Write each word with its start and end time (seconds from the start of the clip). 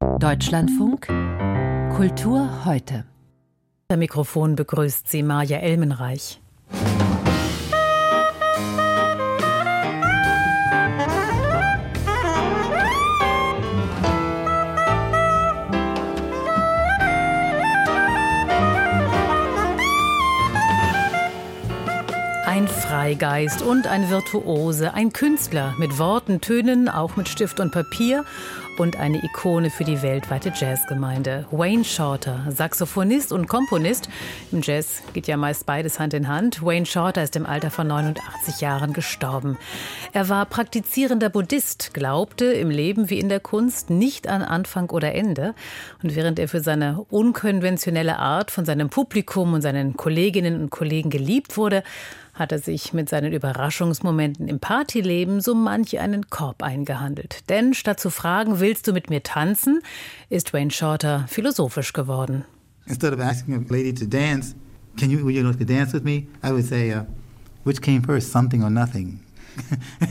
Deutschlandfunk 0.00 1.08
Kultur 1.96 2.64
heute. 2.64 3.04
Der 3.90 3.96
Mikrofon 3.96 4.54
begrüßt 4.54 5.08
sie 5.08 5.24
Maja 5.24 5.58
Elmenreich. 5.58 6.40
Ein 22.46 22.68
Freigeist 22.68 23.62
und 23.62 23.88
ein 23.88 24.10
Virtuose, 24.10 24.94
ein 24.94 25.12
Künstler 25.12 25.74
mit 25.78 25.98
Worten, 25.98 26.40
Tönen, 26.40 26.88
auch 26.88 27.16
mit 27.16 27.28
Stift 27.28 27.58
und 27.58 27.72
Papier 27.72 28.24
und 28.78 28.96
eine 28.96 29.22
Ikone 29.24 29.70
für 29.70 29.84
die 29.84 30.02
weltweite 30.02 30.52
Jazzgemeinde. 30.54 31.46
Wayne 31.50 31.84
Shorter, 31.84 32.46
Saxophonist 32.48 33.32
und 33.32 33.48
Komponist. 33.48 34.08
Im 34.52 34.60
Jazz 34.62 35.02
geht 35.12 35.26
ja 35.26 35.36
meist 35.36 35.66
beides 35.66 35.98
Hand 35.98 36.14
in 36.14 36.28
Hand. 36.28 36.62
Wayne 36.62 36.86
Shorter 36.86 37.22
ist 37.22 37.36
im 37.36 37.46
Alter 37.46 37.70
von 37.70 37.88
89 37.88 38.60
Jahren 38.60 38.92
gestorben. 38.92 39.58
Er 40.12 40.28
war 40.28 40.46
praktizierender 40.46 41.28
Buddhist, 41.28 41.92
glaubte 41.92 42.46
im 42.46 42.70
Leben 42.70 43.10
wie 43.10 43.18
in 43.18 43.28
der 43.28 43.40
Kunst 43.40 43.90
nicht 43.90 44.28
an 44.28 44.42
Anfang 44.42 44.90
oder 44.90 45.14
Ende. 45.14 45.54
Und 46.02 46.14
während 46.14 46.38
er 46.38 46.48
für 46.48 46.60
seine 46.60 47.04
unkonventionelle 47.10 48.18
Art 48.18 48.50
von 48.50 48.64
seinem 48.64 48.90
Publikum 48.90 49.54
und 49.54 49.62
seinen 49.62 49.96
Kolleginnen 49.96 50.60
und 50.60 50.70
Kollegen 50.70 51.10
geliebt 51.10 51.56
wurde, 51.56 51.82
hat 52.38 52.52
er 52.52 52.58
sich 52.58 52.92
mit 52.92 53.08
seinen 53.08 53.32
Überraschungsmomenten 53.32 54.48
im 54.48 54.60
Partyleben 54.60 55.40
so 55.40 55.54
manch 55.54 55.98
einen 55.98 56.30
Korb 56.30 56.62
eingehandelt. 56.62 57.48
Denn 57.48 57.74
statt 57.74 57.98
zu 57.98 58.10
fragen, 58.10 58.60
willst 58.68 58.86
du 58.86 58.92
mit 58.92 59.08
mir 59.08 59.22
tanzen, 59.22 59.80
ist 60.28 60.52
Wayne 60.52 60.70
Shorter 60.70 61.26
philosophisch 61.28 61.94
geworden. 61.94 62.44
Instead 62.86 63.14
of 63.14 63.20
asking 63.20 63.54
a 63.54 63.72
lady 63.72 63.94
to 63.94 64.06
dance, 64.06 64.54
can 64.98 65.10
you, 65.10 65.24
would 65.24 65.34
you 65.34 65.42
like 65.42 65.58
to 65.58 65.64
dance 65.64 65.94
with 65.94 66.04
me? 66.04 66.26
I 66.42 66.52
would 66.52 66.66
say, 66.66 66.92
uh, 66.92 67.04
which 67.64 67.80
came 67.80 68.02
first, 68.02 68.30
something 68.30 68.62
or 68.62 68.70
nothing? 68.70 69.20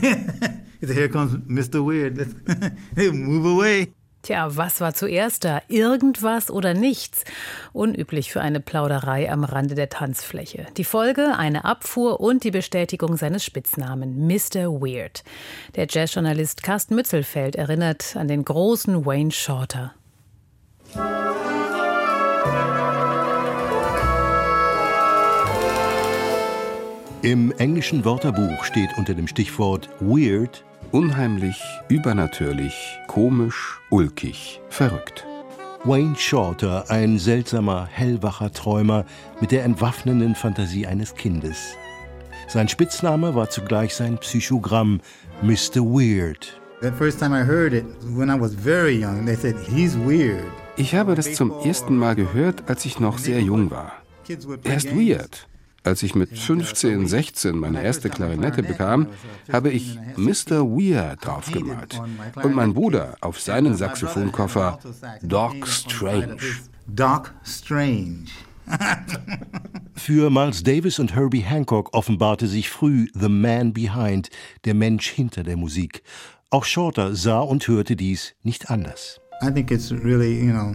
Here 0.80 1.08
comes 1.08 1.36
Mr. 1.46 1.84
Weird. 1.84 2.16
Move 2.96 3.46
away. 3.46 3.92
Tja, 4.28 4.54
was 4.58 4.82
war 4.82 4.92
zuerst 4.92 5.46
da? 5.46 5.62
Irgendwas 5.68 6.50
oder 6.50 6.74
nichts? 6.74 7.24
Unüblich 7.72 8.30
für 8.30 8.42
eine 8.42 8.60
Plauderei 8.60 9.32
am 9.32 9.42
Rande 9.42 9.74
der 9.74 9.88
Tanzfläche. 9.88 10.66
Die 10.76 10.84
Folge 10.84 11.38
eine 11.38 11.64
Abfuhr 11.64 12.20
und 12.20 12.44
die 12.44 12.50
Bestätigung 12.50 13.16
seines 13.16 13.42
Spitznamen 13.42 14.26
Mr. 14.26 14.82
Weird. 14.82 15.24
Der 15.76 15.86
Jazzjournalist 15.88 16.62
Carsten 16.62 16.94
Mützelfeld 16.94 17.56
erinnert 17.56 18.16
an 18.16 18.28
den 18.28 18.44
großen 18.44 19.06
Wayne 19.06 19.30
Shorter. 19.30 19.94
Im 27.22 27.50
englischen 27.52 28.04
Wörterbuch 28.04 28.62
steht 28.64 28.90
unter 28.98 29.14
dem 29.14 29.26
Stichwort 29.26 29.88
Weird 30.00 30.66
Unheimlich, 30.90 31.62
übernatürlich, 31.90 32.98
komisch, 33.08 33.78
ulkig, 33.90 34.58
verrückt. 34.70 35.26
Wayne 35.84 36.16
Shorter, 36.16 36.90
ein 36.90 37.18
seltsamer, 37.18 37.86
hellwacher 37.92 38.50
Träumer 38.52 39.04
mit 39.38 39.50
der 39.50 39.64
entwaffnenden 39.64 40.34
Fantasie 40.34 40.86
eines 40.86 41.14
Kindes. 41.14 41.74
Sein 42.48 42.68
Spitzname 42.68 43.34
war 43.34 43.50
zugleich 43.50 43.94
sein 43.94 44.16
Psychogramm 44.16 45.02
Mr. 45.42 45.82
Weird. 45.82 46.58
Ich 50.76 50.94
habe 50.94 51.14
das 51.14 51.34
zum 51.34 51.52
ersten 51.64 51.96
Mal 51.98 52.14
gehört, 52.14 52.64
als 52.66 52.86
ich 52.86 52.98
noch 52.98 53.18
sehr 53.18 53.42
jung 53.42 53.70
war. 53.70 53.92
Er 54.64 54.76
ist 54.76 54.90
weird. 54.96 55.48
Als 55.84 56.02
ich 56.02 56.14
mit 56.14 56.36
15, 56.36 57.06
16 57.06 57.56
meine 57.56 57.82
erste 57.82 58.10
Klarinette 58.10 58.62
bekam, 58.62 59.08
habe 59.52 59.70
ich 59.70 59.98
Mr. 60.16 60.64
Weir 60.64 61.16
draufgemalt 61.16 62.00
und 62.42 62.54
mein 62.54 62.74
Bruder 62.74 63.16
auf 63.20 63.40
seinen 63.40 63.74
Saxophonkoffer 63.74 64.78
Doc 65.22 65.66
Strange. 65.66 66.36
Doc 66.86 67.34
Strange. 67.44 68.26
Für 69.94 70.30
Miles 70.30 70.62
Davis 70.62 70.98
und 70.98 71.14
Herbie 71.14 71.40
Hancock 71.40 71.94
offenbarte 71.94 72.46
sich 72.46 72.68
früh 72.68 73.08
The 73.14 73.28
Man 73.28 73.72
Behind, 73.72 74.28
der 74.64 74.74
Mensch 74.74 75.08
hinter 75.08 75.42
der 75.42 75.56
Musik. 75.56 76.02
Auch 76.50 76.64
Shorter 76.64 77.14
sah 77.14 77.40
und 77.40 77.66
hörte 77.68 77.96
dies 77.96 78.34
nicht 78.42 78.70
anders. 78.70 79.20
I 79.42 79.52
think 79.52 79.70
it's 79.70 79.92
really, 79.92 80.44
you 80.44 80.52
know, 80.52 80.74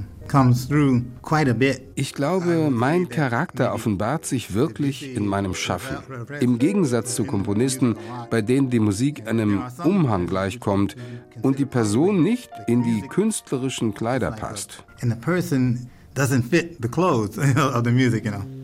ich 1.95 2.13
glaube, 2.13 2.69
mein 2.71 3.09
Charakter 3.09 3.73
offenbart 3.73 4.25
sich 4.25 4.53
wirklich 4.53 5.15
in 5.15 5.27
meinem 5.27 5.53
Schaffen. 5.53 5.97
Im 6.39 6.59
Gegensatz 6.59 7.15
zu 7.15 7.23
Komponisten, 7.25 7.95
bei 8.29 8.41
denen 8.41 8.69
die 8.69 8.79
Musik 8.79 9.27
einem 9.27 9.61
Umhang 9.83 10.27
gleichkommt 10.27 10.95
und 11.41 11.59
die 11.59 11.65
Person 11.65 12.23
nicht 12.23 12.49
in 12.67 12.83
die 12.83 13.01
künstlerischen 13.07 13.93
Kleider 13.93 14.31
passt. 14.31 14.83
And 15.01 15.11
the 15.11 15.19
person 15.19 15.89
doesn't 16.15 16.43
fit 16.43 16.77
the 16.81 16.87
clothes 16.87 17.37
of 17.57 17.83
the 17.83 17.91
music, 17.91 18.25
you 18.25 18.31
know. 18.31 18.62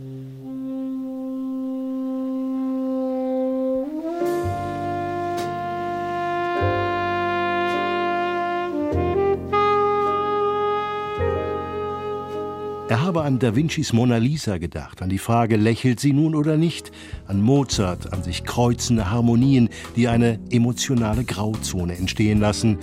Er 12.90 13.04
habe 13.04 13.22
an 13.22 13.38
Da 13.38 13.56
Vincis 13.56 13.94
Mona 13.94 14.18
Lisa 14.18 14.58
gedacht, 14.58 15.04
an 15.04 15.10
die 15.10 15.20
Frage, 15.20 15.58
lächelt 15.58 16.00
sie 16.00 16.12
nun 16.12 16.34
oder 16.34 16.58
nicht, 16.58 16.92
an 17.28 17.40
Mozart, 17.40 18.12
an 18.14 18.24
sich 18.24 18.46
kreuzende 18.46 19.12
Harmonien, 19.12 19.70
die 19.96 20.08
eine 20.08 20.40
emotionale 20.50 21.24
Grauzone 21.24 21.96
entstehen 21.96 22.40
lassen. 22.40 22.80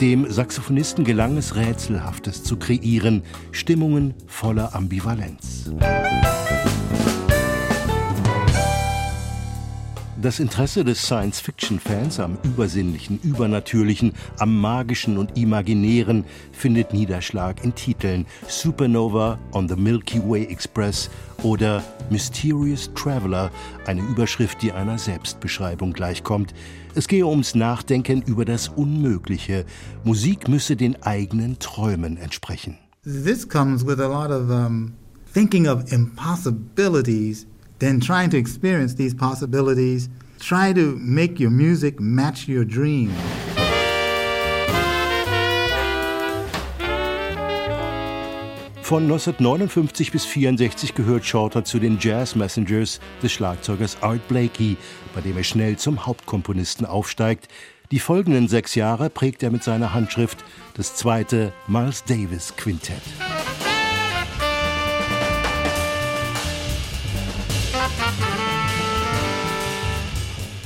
Dem 0.00 0.30
Saxophonisten 0.30 1.04
gelang 1.04 1.36
es, 1.36 1.56
Rätselhaftes 1.56 2.42
zu 2.42 2.56
kreieren, 2.56 3.22
Stimmungen 3.52 4.14
voller 4.26 4.74
Ambivalenz. 4.74 5.70
Das 10.22 10.38
Interesse 10.38 10.84
des 10.84 11.02
Science-Fiction-Fans 11.02 12.20
am 12.20 12.36
Übersinnlichen, 12.42 13.18
Übernatürlichen, 13.22 14.12
am 14.38 14.60
Magischen 14.60 15.16
und 15.16 15.38
Imaginären 15.38 16.26
findet 16.52 16.92
Niederschlag 16.92 17.64
in 17.64 17.74
Titeln 17.74 18.26
Supernova 18.46 19.38
on 19.52 19.66
the 19.66 19.76
Milky 19.76 20.18
Way 20.18 20.44
Express 20.44 21.08
oder 21.42 21.82
Mysterious 22.10 22.90
Traveler, 22.94 23.50
eine 23.86 24.02
Überschrift, 24.02 24.60
die 24.60 24.72
einer 24.72 24.98
Selbstbeschreibung 24.98 25.94
gleichkommt. 25.94 26.52
Es 26.94 27.08
gehe 27.08 27.26
ums 27.26 27.54
Nachdenken 27.54 28.20
über 28.20 28.44
das 28.44 28.68
Unmögliche. 28.68 29.64
Musik 30.04 30.48
müsse 30.48 30.76
den 30.76 31.02
eigenen 31.02 31.58
Träumen 31.60 32.18
entsprechen. 32.18 32.76
This 33.04 33.48
comes 33.48 33.86
with 33.86 33.98
a 34.00 34.06
lot 34.06 34.30
of 34.30 34.50
um, 34.50 34.92
thinking 35.32 35.66
of 35.66 35.90
impossibilities 35.90 37.46
then 37.80 37.98
trying 37.98 38.30
to 38.30 38.36
experience 38.36 38.94
these 38.94 39.14
possibilities, 39.14 40.08
try 40.38 40.72
to 40.72 40.96
make 41.00 41.40
your 41.40 41.50
music 41.50 41.98
match 41.98 42.48
your 42.48 42.64
dream. 42.64 43.10
Von 48.82 49.04
1959 49.04 50.10
bis 50.10 50.24
1964 50.24 50.94
gehört 50.96 51.24
Shorter 51.24 51.64
zu 51.64 51.78
den 51.78 51.98
Jazz 52.00 52.34
Messengers 52.34 52.98
des 53.22 53.30
Schlagzeugers 53.30 54.02
Art 54.02 54.26
Blakey, 54.26 54.76
bei 55.14 55.20
dem 55.20 55.36
er 55.36 55.44
schnell 55.44 55.76
zum 55.76 56.06
Hauptkomponisten 56.06 56.86
aufsteigt. 56.86 57.46
Die 57.92 58.00
folgenden 58.00 58.48
sechs 58.48 58.74
Jahre 58.74 59.08
prägt 59.08 59.44
er 59.44 59.52
mit 59.52 59.62
seiner 59.62 59.94
Handschrift 59.94 60.44
das 60.74 60.96
zweite 60.96 61.52
Miles 61.68 62.02
Davis 62.02 62.54
Quintett. 62.56 63.02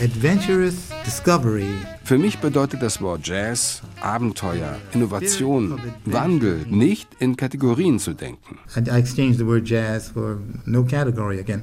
Adventurous 0.00 0.74
Discovery. 1.06 1.72
Für 2.02 2.18
mich 2.18 2.38
bedeutet 2.38 2.82
das 2.82 3.00
Wort 3.00 3.26
Jazz 3.28 3.80
Abenteuer, 4.00 4.76
Innovation, 4.92 5.80
Wandel, 6.04 6.66
nicht 6.68 7.08
in 7.20 7.36
Kategorien 7.36 8.00
zu 8.00 8.12
denken. 8.12 8.58
I 8.76 8.80
exchanged 8.90 9.38
the 9.38 9.46
word 9.46 9.68
jazz 9.68 10.08
for 10.08 10.40
no 10.64 10.82
category 10.82 11.38
again. 11.38 11.62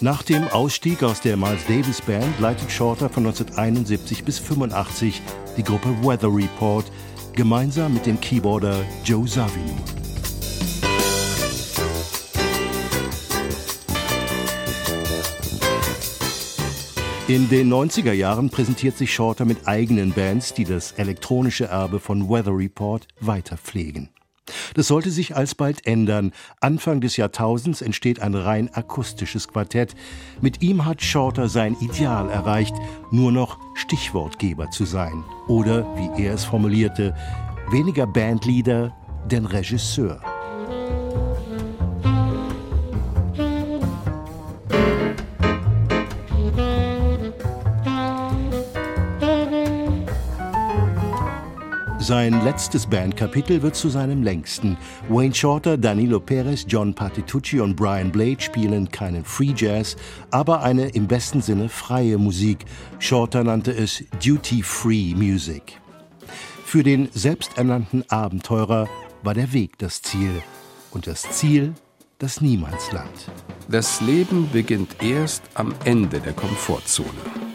Nach 0.00 0.22
dem 0.22 0.46
Ausstieg 0.48 1.02
aus 1.02 1.20
der 1.20 1.36
Miles 1.36 1.66
Davis 1.66 2.00
Band 2.00 2.38
leitet 2.38 2.70
Shorter 2.70 3.08
von 3.08 3.26
1971 3.26 4.24
bis 4.24 4.38
1985 4.38 5.20
die 5.56 5.64
Gruppe 5.64 5.88
Weather 6.02 6.32
Report, 6.32 6.84
gemeinsam 7.36 7.94
mit 7.94 8.06
dem 8.06 8.18
Keyboarder 8.20 8.84
Joe 9.04 9.28
Savino. 9.28 9.76
In 17.28 17.48
den 17.48 17.72
90er 17.72 18.12
Jahren 18.12 18.50
präsentiert 18.50 18.96
sich 18.96 19.12
Shorter 19.12 19.44
mit 19.44 19.66
eigenen 19.68 20.12
Bands, 20.12 20.54
die 20.54 20.64
das 20.64 20.92
elektronische 20.92 21.66
Erbe 21.66 22.00
von 22.00 22.28
Weather 22.28 22.56
Report 22.56 23.06
weiter 23.20 23.56
pflegen. 23.56 24.10
Das 24.74 24.88
sollte 24.88 25.10
sich 25.10 25.36
alsbald 25.36 25.86
ändern. 25.86 26.32
Anfang 26.60 27.00
des 27.00 27.16
Jahrtausends 27.16 27.82
entsteht 27.82 28.20
ein 28.20 28.34
rein 28.34 28.72
akustisches 28.72 29.48
Quartett. 29.48 29.94
Mit 30.40 30.62
ihm 30.62 30.84
hat 30.84 31.02
Shorter 31.02 31.48
sein 31.48 31.76
Ideal 31.80 32.30
erreicht, 32.30 32.74
nur 33.10 33.32
noch 33.32 33.58
Stichwortgeber 33.74 34.70
zu 34.70 34.84
sein. 34.84 35.24
Oder, 35.48 35.86
wie 35.96 36.22
er 36.22 36.34
es 36.34 36.44
formulierte, 36.44 37.14
weniger 37.70 38.06
Bandleader, 38.06 38.94
denn 39.30 39.46
Regisseur. 39.46 40.20
Sein 52.06 52.44
letztes 52.44 52.86
Bandkapitel 52.86 53.62
wird 53.62 53.74
zu 53.74 53.88
seinem 53.88 54.22
längsten. 54.22 54.76
Wayne 55.08 55.34
Shorter, 55.34 55.76
Danilo 55.76 56.20
Perez, 56.20 56.64
John 56.68 56.94
Patitucci 56.94 57.58
und 57.58 57.74
Brian 57.74 58.12
Blade 58.12 58.40
spielen 58.40 58.88
keinen 58.92 59.24
Free 59.24 59.52
Jazz, 59.56 59.96
aber 60.30 60.62
eine 60.62 60.90
im 60.90 61.08
besten 61.08 61.42
Sinne 61.42 61.68
freie 61.68 62.16
Musik. 62.16 62.64
Shorter 63.00 63.42
nannte 63.42 63.72
es 63.72 64.04
Duty 64.24 64.62
Free 64.62 65.16
Music. 65.16 65.80
Für 66.64 66.84
den 66.84 67.08
selbsternannten 67.12 68.08
Abenteurer 68.08 68.88
war 69.24 69.34
der 69.34 69.52
Weg 69.52 69.76
das 69.78 70.00
Ziel 70.00 70.30
und 70.92 71.08
das 71.08 71.22
Ziel 71.32 71.74
das 72.20 72.40
Niemandsland. 72.40 73.32
Das 73.68 74.00
Leben 74.00 74.48
beginnt 74.52 75.02
erst 75.02 75.42
am 75.54 75.74
Ende 75.84 76.20
der 76.20 76.34
Komfortzone. 76.34 77.45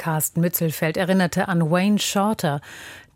Carsten 0.00 0.40
Mützelfeld 0.40 0.96
erinnerte 0.96 1.46
an 1.48 1.70
Wayne 1.70 1.98
Shorter. 1.98 2.62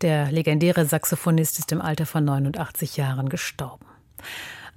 Der 0.01 0.31
legendäre 0.31 0.85
Saxophonist 0.85 1.57
ist 1.57 1.71
im 1.71 1.81
Alter 1.81 2.05
von 2.05 2.23
89 2.23 2.95
Jahren 2.95 3.27
gestorben. 3.29 3.87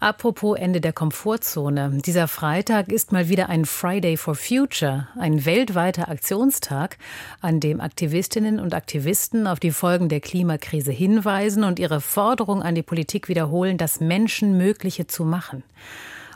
Apropos 0.01 0.59
Ende 0.59 0.81
der 0.81 0.95
Komfortzone. 0.95 2.01
Dieser 2.07 2.27
Freitag 2.27 2.91
ist 2.91 3.13
mal 3.13 3.29
wieder 3.29 3.51
ein 3.51 3.67
Friday 3.67 4.17
for 4.17 4.35
Future, 4.35 5.09
ein 5.19 5.45
weltweiter 5.45 6.09
Aktionstag, 6.09 6.97
an 7.43 7.61
dem 7.61 7.79
Aktivistinnen 7.79 8.59
und 8.59 8.73
Aktivisten 8.73 9.47
auf 9.47 9.61
die 9.61 9.71
Folgen 9.73 10.09
der 10.09 10.21
Klimakrise 10.21 10.93
hinweisen 10.93 11.63
und 11.63 11.79
ihre 11.79 12.01
Forderung 12.01 12.63
an 12.63 12.75
die 12.75 12.83
Politik 12.83 13.29
wiederholen, 13.29 13.77
das 13.77 14.01
Menschenmögliche 14.01 15.09
zu 15.09 15.27
machen. 15.27 15.63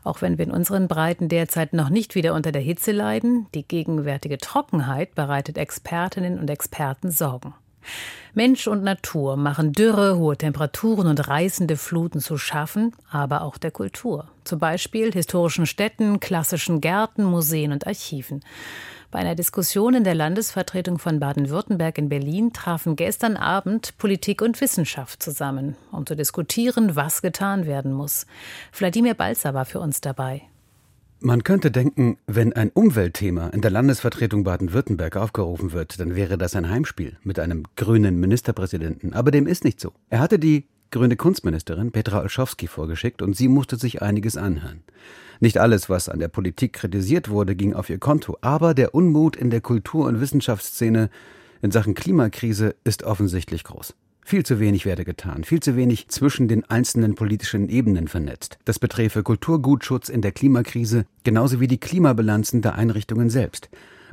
Auch 0.05 0.21
wenn 0.21 0.39
wir 0.39 0.45
in 0.45 0.51
unseren 0.51 0.89
Breiten 0.89 1.29
derzeit 1.29 1.73
noch 1.73 1.89
nicht 1.89 2.15
wieder 2.15 2.35
unter 2.35 2.53
der 2.53 2.63
Hitze 2.63 2.93
leiden, 2.93 3.47
die 3.55 3.67
gegenwärtige 3.67 4.39
Trockenheit 4.39 5.15
bereitet 5.15 5.59
Expertinnen 5.59 6.39
und 6.39 6.51
Experten 6.51 7.11
Sorgen. 7.11 7.55
Mensch 8.35 8.67
und 8.67 8.83
Natur 8.83 9.37
machen 9.37 9.73
Dürre, 9.73 10.17
hohe 10.17 10.37
Temperaturen 10.37 11.07
und 11.07 11.29
reißende 11.29 11.77
Fluten 11.77 12.21
zu 12.21 12.39
schaffen, 12.39 12.93
aber 13.11 13.43
auch 13.43 13.59
der 13.59 13.71
Kultur. 13.71 14.29
Zum 14.45 14.59
Beispiel 14.59 15.13
historischen 15.13 15.67
Städten, 15.67 16.19
klassischen 16.19 16.81
Gärten, 16.81 17.25
Museen 17.25 17.73
und 17.73 17.87
Archiven. 17.87 18.43
Bei 19.11 19.19
einer 19.19 19.35
Diskussion 19.35 19.93
in 19.93 20.05
der 20.05 20.15
Landesvertretung 20.15 20.99
von 20.99 21.21
Baden-Württemberg 21.21 21.99
in 21.99 22.09
Berlin 22.09 22.55
trafen 22.55 22.97
gestern 22.97 23.37
Abend 23.37 23.99
Politik 23.99 24.41
und 24.41 24.59
Wissenschaft 24.63 25.23
zusammen, 25.23 25.77
um 25.91 26.07
zu 26.07 26.17
diskutieren, 26.17 26.97
was 26.97 27.21
getan 27.21 27.67
werden 27.67 27.93
muss. 27.93 28.27
Wladimir 28.73 29.13
Balzer 29.13 29.53
war 29.53 29.67
für 29.67 29.81
uns 29.81 30.01
dabei. 30.01 30.43
Man 31.25 31.45
könnte 31.45 31.71
denken, 31.71 32.19
wenn 32.27 32.53
ein 32.53 32.71
Umweltthema 32.71 33.47
in 33.51 33.61
der 33.61 33.71
Landesvertretung 33.71 34.43
Baden-Württemberg 34.43 35.17
aufgerufen 35.17 35.71
wird, 35.71 36.01
dann 36.01 36.17
wäre 36.17 36.37
das 36.37 36.57
ein 36.57 36.69
Heimspiel 36.69 37.17
mit 37.23 37.39
einem 37.39 37.63
grünen 37.77 38.19
Ministerpräsidenten. 38.19 39.13
Aber 39.13 39.31
dem 39.31 39.47
ist 39.47 39.63
nicht 39.63 39.81
so. 39.81 39.93
Er 40.11 40.19
hatte 40.19 40.41
die 40.41 40.67
grüne 40.91 41.15
Kunstministerin 41.15 41.93
Petra 41.93 42.23
Olschowski 42.23 42.67
vorgeschickt 42.67 43.23
und 43.23 43.37
sie 43.37 43.47
musste 43.47 43.77
sich 43.77 44.03
einiges 44.03 44.37
anhören. 44.37 44.83
Nicht 45.39 45.59
alles, 45.59 45.89
was 45.89 46.09
an 46.09 46.19
der 46.19 46.27
Politik 46.27 46.73
kritisiert 46.73 47.29
wurde, 47.29 47.55
ging 47.55 47.73
auf 47.73 47.89
ihr 47.89 47.99
Konto, 47.99 48.37
aber 48.41 48.75
der 48.75 48.93
Unmut 48.93 49.37
in 49.37 49.51
der 49.51 49.61
Kultur- 49.61 50.09
und 50.09 50.21
Wissenschaftsszene 50.21 51.09
in 51.63 51.71
Sachen 51.71 51.95
Klimakrise 51.95 52.75
ist 52.83 53.05
offensichtlich 53.05 53.63
groß. 53.63 53.95
Viel 54.25 54.47
zu 54.47 54.61
wenig 54.61 54.87
werde 54.87 55.05
getan, 55.05 55.45
viel 55.45 55.61
zu 55.61 55.77
wenig 55.77 56.09
zwischen 56.09 56.49
den 56.49 56.65
einzelnen 56.71 57.15
politischen 57.15 57.69
Ebenen 57.69 58.09
vernetzt. 58.09 58.59
Das 58.65 58.79
beträfe 58.79 59.23
Kulturgutschutz 59.23 60.09
in 60.09 60.23
der 60.23 60.33
Klimakrise 60.33 61.05
genauso 61.25 61.61
wie 61.61 61.67
die 61.67 61.81
Klimabilanzen 61.81 62.63
der 62.63 62.77
Einrichtungen 62.77 63.31
selbst. 63.31 63.69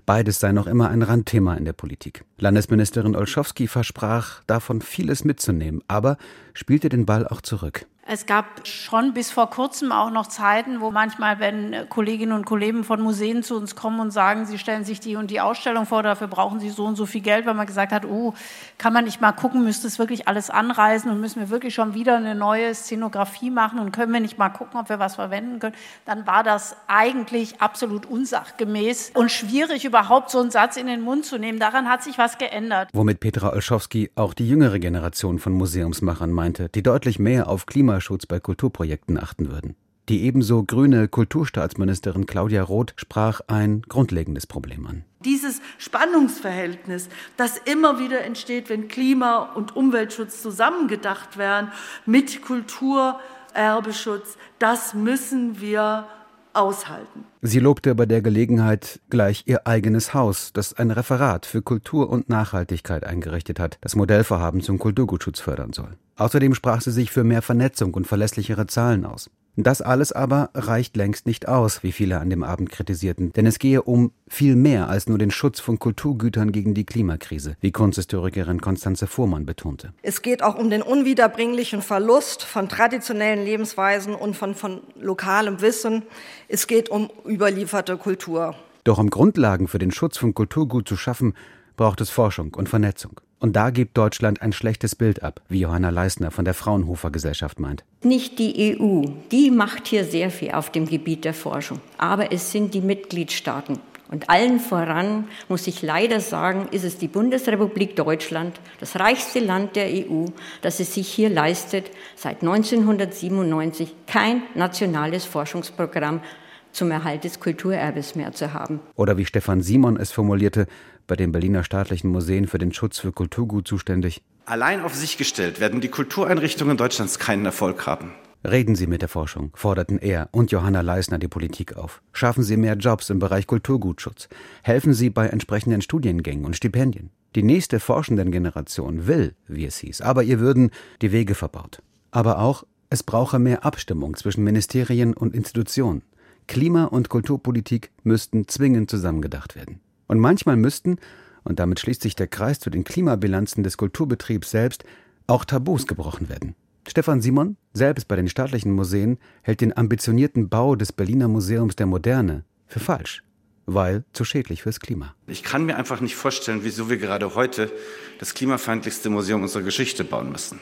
Beides 0.06 0.40
sei 0.40 0.52
noch 0.52 0.66
immer 0.66 0.90
ein 0.90 1.04
Randthema 1.04 1.54
in 1.54 1.66
der 1.66 1.74
Politik. 1.74 2.26
Landesministerin 2.40 3.16
Olschowski 3.16 3.68
versprach, 3.68 4.44
davon 4.48 4.82
vieles 4.82 5.24
mitzunehmen, 5.24 5.84
aber 5.88 6.18
spielte 6.54 6.90
den 6.90 7.06
Ball 7.06 7.28
auch 7.28 7.42
zurück. 7.42 7.86
Es 8.12 8.25
gab 8.25 8.66
schon 8.66 9.13
bis 9.13 9.30
vor 9.30 9.51
kurzem 9.51 9.92
auch 9.92 10.10
noch 10.10 10.25
Zeiten, 10.25 10.81
wo 10.81 10.90
manchmal, 10.90 11.40
wenn 11.40 11.88
Kolleginnen 11.90 12.31
und 12.31 12.44
Kollegen 12.44 12.84
von 12.84 13.01
Museen 13.01 13.44
zu 13.44 13.56
uns 13.56 13.75
kommen 13.75 14.00
und 14.00 14.10
sagen, 14.10 14.48
sie 14.48 14.57
stellen 14.57 14.84
sich 14.84 15.00
die 15.00 15.16
und 15.16 15.30
die 15.30 15.40
Ausstellung 15.40 15.86
vor, 15.86 16.01
dafür 16.01 16.28
brauchen 16.28 16.60
sie 16.60 16.72
so 16.72 16.86
und 16.86 16.96
so 16.96 17.06
viel 17.06 17.22
Geld, 17.22 17.46
weil 17.46 17.54
man 17.54 17.68
gesagt 17.68 17.92
hat, 17.92 18.06
oh, 18.06 18.34
kann 18.80 18.94
man 18.94 19.06
nicht 19.06 19.22
mal 19.22 19.31
gucken, 19.31 19.63
müsste 19.63 19.86
es 19.86 20.00
wirklich 20.00 20.28
alles 20.28 20.50
anreisen 20.50 21.12
und 21.12 21.22
müssen 21.22 21.40
wir 21.40 21.50
wirklich 21.51 21.75
schon 21.75 21.94
wieder 21.94 22.18
eine 22.18 22.34
neue 22.34 22.74
Szenografie 22.74 23.51
machen 23.51 23.78
und 23.78 23.92
können 23.92 24.12
wir 24.12 24.19
nicht 24.22 24.40
mal 24.40 24.50
gucken, 24.50 24.80
ob 24.80 24.90
wir 24.90 24.98
was 24.98 25.13
verwenden 25.13 25.60
können, 25.60 25.75
dann 26.06 26.25
war 26.25 26.42
das 26.42 26.78
eigentlich 26.88 27.62
absolut 27.62 28.07
unsachgemäß 28.07 29.12
und 29.13 29.31
schwierig, 29.31 29.86
überhaupt 29.86 30.31
so 30.31 30.40
einen 30.40 30.50
Satz 30.50 30.78
in 30.78 30.88
den 30.88 31.02
Mund 31.02 31.25
zu 31.25 31.38
nehmen. 31.38 31.60
Daran 31.60 31.88
hat 31.88 32.02
sich 32.02 32.18
was 32.18 32.40
geändert. 32.40 32.90
Womit 32.92 33.19
Petra 33.19 33.54
Olschowski 33.54 34.10
auch 34.16 34.34
die 34.34 34.50
jüngere 34.50 34.80
Generation 34.80 35.38
von 35.38 35.54
Museumsmachern 35.54 36.31
meinte, 36.31 36.69
die 36.69 36.81
deutlich 36.81 37.19
mehr 37.19 37.48
auf 37.48 37.68
Klima 37.68 37.99
Klimaschutz 38.00 38.25
bei 38.25 38.40
Kulturprojekten 38.40 39.19
achten 39.19 39.51
würden. 39.51 39.75
Die 40.07 40.24
ebenso 40.24 40.63
grüne 40.63 41.10
Kulturstaatsministerin 41.10 42.25
Claudia 42.25 42.63
Roth 42.63 42.94
sprach 42.96 43.42
ein 43.48 43.81
grundlegendes 43.84 44.48
Problem 44.48 44.88
an. 44.88 45.04
Dieses 45.25 45.62
Spannungsverhältnis, 45.78 47.10
das 47.36 47.57
immer 47.57 48.00
wieder 48.00 48.24
entsteht, 48.24 48.69
wenn 48.69 48.88
Klima- 48.88 49.51
und 49.54 49.75
Umweltschutz 49.75 50.42
zusammengedacht 50.42 51.38
werden 51.38 51.71
mit 52.06 52.42
Kulturerbeschutz, 52.42 54.38
das 54.59 54.94
müssen 54.94 55.59
wir 55.59 56.07
aushalten. 56.54 57.26
Sie 57.42 57.60
lobte 57.60 57.96
bei 57.96 58.06
der 58.06 58.22
Gelegenheit 58.22 59.00
gleich 59.10 59.44
ihr 59.46 59.66
eigenes 59.68 60.14
Haus, 60.14 60.52
das 60.54 60.74
ein 60.74 60.92
Referat 60.92 61.46
für 61.46 61.62
Kultur 61.62 62.10
und 62.10 62.30
Nachhaltigkeit 62.30 63.06
eingerichtet 63.06 63.60
hat, 63.60 63.78
das 63.82 63.96
Modellvorhaben 63.96 64.62
zum 64.62 64.80
Kulturgutschutz 64.80 65.40
fördern 65.40 65.74
soll. 65.74 65.98
Außerdem 66.18 66.54
sprach 66.54 66.82
sie 66.82 66.92
sich 66.92 67.12
für 67.12 67.24
mehr 67.24 67.42
Vernetzung 67.42 67.94
und 67.94 68.08
verlässlichere 68.08 68.68
Zahlen 68.68 69.06
aus. 69.06 69.30
Das 69.63 69.81
alles 69.81 70.13
aber 70.13 70.51
reicht 70.54 70.95
längst 70.95 71.25
nicht 71.25 71.49
aus, 71.49 71.83
wie 71.83 71.92
viele 71.92 72.19
an 72.19 72.30
dem 72.30 72.44
Abend 72.44 72.69
kritisierten, 72.69 73.33
denn 73.33 73.45
es 73.45 73.59
gehe 73.59 73.81
um 73.81 74.13
viel 74.30 74.56
mehr 74.56 74.87
als 74.87 75.07
nur 75.07 75.18
den 75.18 75.31
Schutz 75.31 75.59
von 75.59 75.80
Kulturgütern 75.80 76.54
gegen 76.54 76.73
die 76.73 76.85
Klimakrise, 76.85 77.57
wie 77.59 77.73
Kunsthistorikerin 77.73 78.61
Konstanze 78.61 79.06
Fuhrmann 79.06 79.45
betonte. 79.45 79.92
Es 80.01 80.21
geht 80.21 80.44
auch 80.44 80.56
um 80.56 80.69
den 80.69 80.81
unwiederbringlichen 80.81 81.81
Verlust 81.81 82.44
von 82.44 82.69
traditionellen 82.69 83.44
Lebensweisen 83.44 84.16
und 84.16 84.37
von, 84.37 84.56
von 84.56 84.80
lokalem 84.97 85.59
Wissen. 85.59 86.04
Es 86.47 86.66
geht 86.66 86.87
um 86.87 87.09
überlieferte 87.28 87.97
Kultur. 87.97 88.56
Doch 88.85 88.97
um 88.97 89.09
Grundlagen 89.09 89.68
für 89.68 89.80
den 89.80 89.92
Schutz 89.92 90.18
von 90.18 90.33
Kulturgut 90.33 90.87
zu 90.87 90.95
schaffen, 90.95 91.33
braucht 91.75 91.99
es 91.99 92.09
Forschung 92.09 92.54
und 92.54 92.69
Vernetzung. 92.69 93.19
Und 93.40 93.56
da 93.56 93.69
gibt 93.69 93.98
Deutschland 93.98 94.42
ein 94.42 94.52
schlechtes 94.52 94.96
Bild 94.96 95.24
ab, 95.24 95.42
wie 95.48 95.62
Johanna 95.62 95.90
Leisner 95.90 96.30
von 96.30 96.44
der 96.44 96.54
Fraunhofer 96.54 97.10
Gesellschaft 97.10 97.60
meint. 97.60 97.86
Nicht 98.04 98.38
die 98.38 98.78
EU, 98.78 99.04
die 99.31 99.50
macht 99.50 99.88
hier 99.88 100.04
sehr 100.04 100.30
viel 100.30 100.52
auf 100.52 100.72
dem 100.72 100.86
Gebiet 100.86 101.24
der 101.24 101.34
Forschung, 101.34 101.80
aber 101.98 102.34
es 102.34 102.52
sind 102.52 102.74
die 102.74 102.81
Mitgliedstaaten. 102.81 103.80
Und 104.12 104.30
allen 104.30 104.60
voran, 104.60 105.28
muss 105.50 105.68
ich 105.68 105.84
leider 105.84 106.19
sagen, 106.19 106.68
ist 106.72 106.84
es 106.84 106.98
die 106.98 107.08
Bundesrepublik 107.08 107.96
Deutschland, 107.96 108.60
das 108.80 109.00
reichste 109.00 109.40
Land 109.40 109.76
der 109.76 109.86
EU, 109.86 110.26
das 110.62 110.80
es 110.80 110.96
sich 110.96 111.08
hier 111.08 111.30
leistet, 111.30 111.92
seit 112.16 112.42
1997 112.42 113.96
kein 114.08 114.42
nationales 114.56 115.26
Forschungsprogramm 115.26 116.22
zum 116.71 116.92
Erhalt 116.92 117.23
des 117.23 117.40
Kulturerbes 117.40 118.16
mehr 118.16 118.31
zu 118.31 118.54
haben. 118.54 118.80
Oder 118.95 119.18
wie 119.18 119.26
Stefan 119.26 119.61
Simon 119.61 119.97
es 119.97 120.11
formulierte, 120.11 120.68
bei 121.07 121.16
den 121.16 121.31
Berliner 121.31 121.64
staatlichen 121.64 122.09
Museen 122.09 122.47
für 122.47 122.59
den 122.59 122.73
Schutz 122.73 122.99
für 122.99 123.11
Kulturgut 123.11 123.68
zuständig. 123.68 124.21
Allein 124.45 124.81
auf 124.81 124.95
sich 124.95 125.18
gestellt 125.18 125.59
werden 125.59 125.81
die 125.81 125.90
Kultureinrichtungen 125.90 126.78
Deutschlands 126.78 127.19
keinen 127.19 127.45
Erfolg 127.45 127.85
haben. 127.85 128.11
Reden 128.47 128.76
Sie 128.76 128.88
mit 128.88 129.02
der 129.02 129.09
Forschung, 129.09 129.52
forderten 129.54 129.99
er 129.99 130.30
und 130.31 130.52
Johanna 130.52 130.80
Leisner 130.80 131.19
die 131.19 131.28
Politik 131.28 131.76
auf. 131.76 132.02
Schaffen 132.14 132.42
Sie 132.44 132.56
mehr 132.56 132.76
Jobs 132.76 133.09
im 133.09 133.19
Bereich 133.19 133.47
Kulturgutschutz. 133.47 134.30
Helfen 134.64 134.94
Sie 134.94 135.09
bei 135.09 135.28
entsprechenden 135.28 135.81
Studiengängen 135.81 136.45
und 136.45 136.56
Stipendien. 136.56 137.09
Die 137.35 137.44
nächste 137.44 137.81
forschenden 137.81 138.31
Generation 138.31 139.07
will, 139.07 139.35
wie 139.47 139.66
es 139.66 139.78
hieß, 139.80 140.02
aber 140.02 140.23
ihr 140.23 140.40
würden 140.40 140.71
die 141.02 141.11
Wege 141.11 141.35
verbaut. 141.35 141.81
Aber 142.11 142.40
auch, 142.40 142.64
es 142.90 143.04
brauche 143.04 143.40
mehr 143.40 143.66
Abstimmung 143.66 144.16
zwischen 144.16 144.44
Ministerien 144.44 145.14
und 145.14 145.35
Institutionen. 145.35 146.02
Klima- 146.50 146.86
und 146.86 147.10
Kulturpolitik 147.10 147.92
müssten 148.02 148.48
zwingend 148.48 148.90
zusammengedacht 148.90 149.56
werden. 149.56 149.80
Und 150.08 150.18
manchmal 150.18 150.58
müssten, 150.58 150.98
und 151.44 151.60
damit 151.60 151.80
schließt 151.80 152.02
sich 152.02 152.16
der 152.16 152.26
Kreis 152.26 152.60
zu 152.60 152.72
den 152.72 152.84
Klimabilanzen 152.84 153.62
des 153.62 153.78
Kulturbetriebs 153.78 154.50
selbst, 154.50 154.84
auch 155.28 155.46
Tabus 155.46 155.86
gebrochen 155.86 156.28
werden. 156.28 156.56
Stefan 156.88 157.22
Simon, 157.22 157.56
selbst 157.74 158.08
bei 158.08 158.16
den 158.16 158.28
staatlichen 158.28 158.72
Museen, 158.72 159.20
hält 159.44 159.62
den 159.62 159.78
ambitionierten 159.78 160.50
Bau 160.50 160.76
des 160.76 160.92
Berliner 160.92 161.28
Museums 161.28 161.76
der 161.76 161.86
Moderne 161.86 162.46
für 162.66 162.80
falsch, 162.80 163.22
weil 163.68 164.04
zu 164.12 164.26
schädlich 164.26 164.64
fürs 164.64 164.80
Klima. 164.80 165.14
Ich 165.28 165.44
kann 165.44 165.68
mir 165.68 165.78
einfach 165.78 166.02
nicht 166.02 166.16
vorstellen, 166.16 166.62
wieso 166.64 166.90
wir 166.90 166.98
gerade 166.98 167.36
heute 167.36 167.72
das 168.18 168.34
klimafeindlichste 168.34 169.12
Museum 169.12 169.44
unserer 169.44 169.62
Geschichte 169.62 170.04
bauen 170.04 170.32
müssen. 170.32 170.60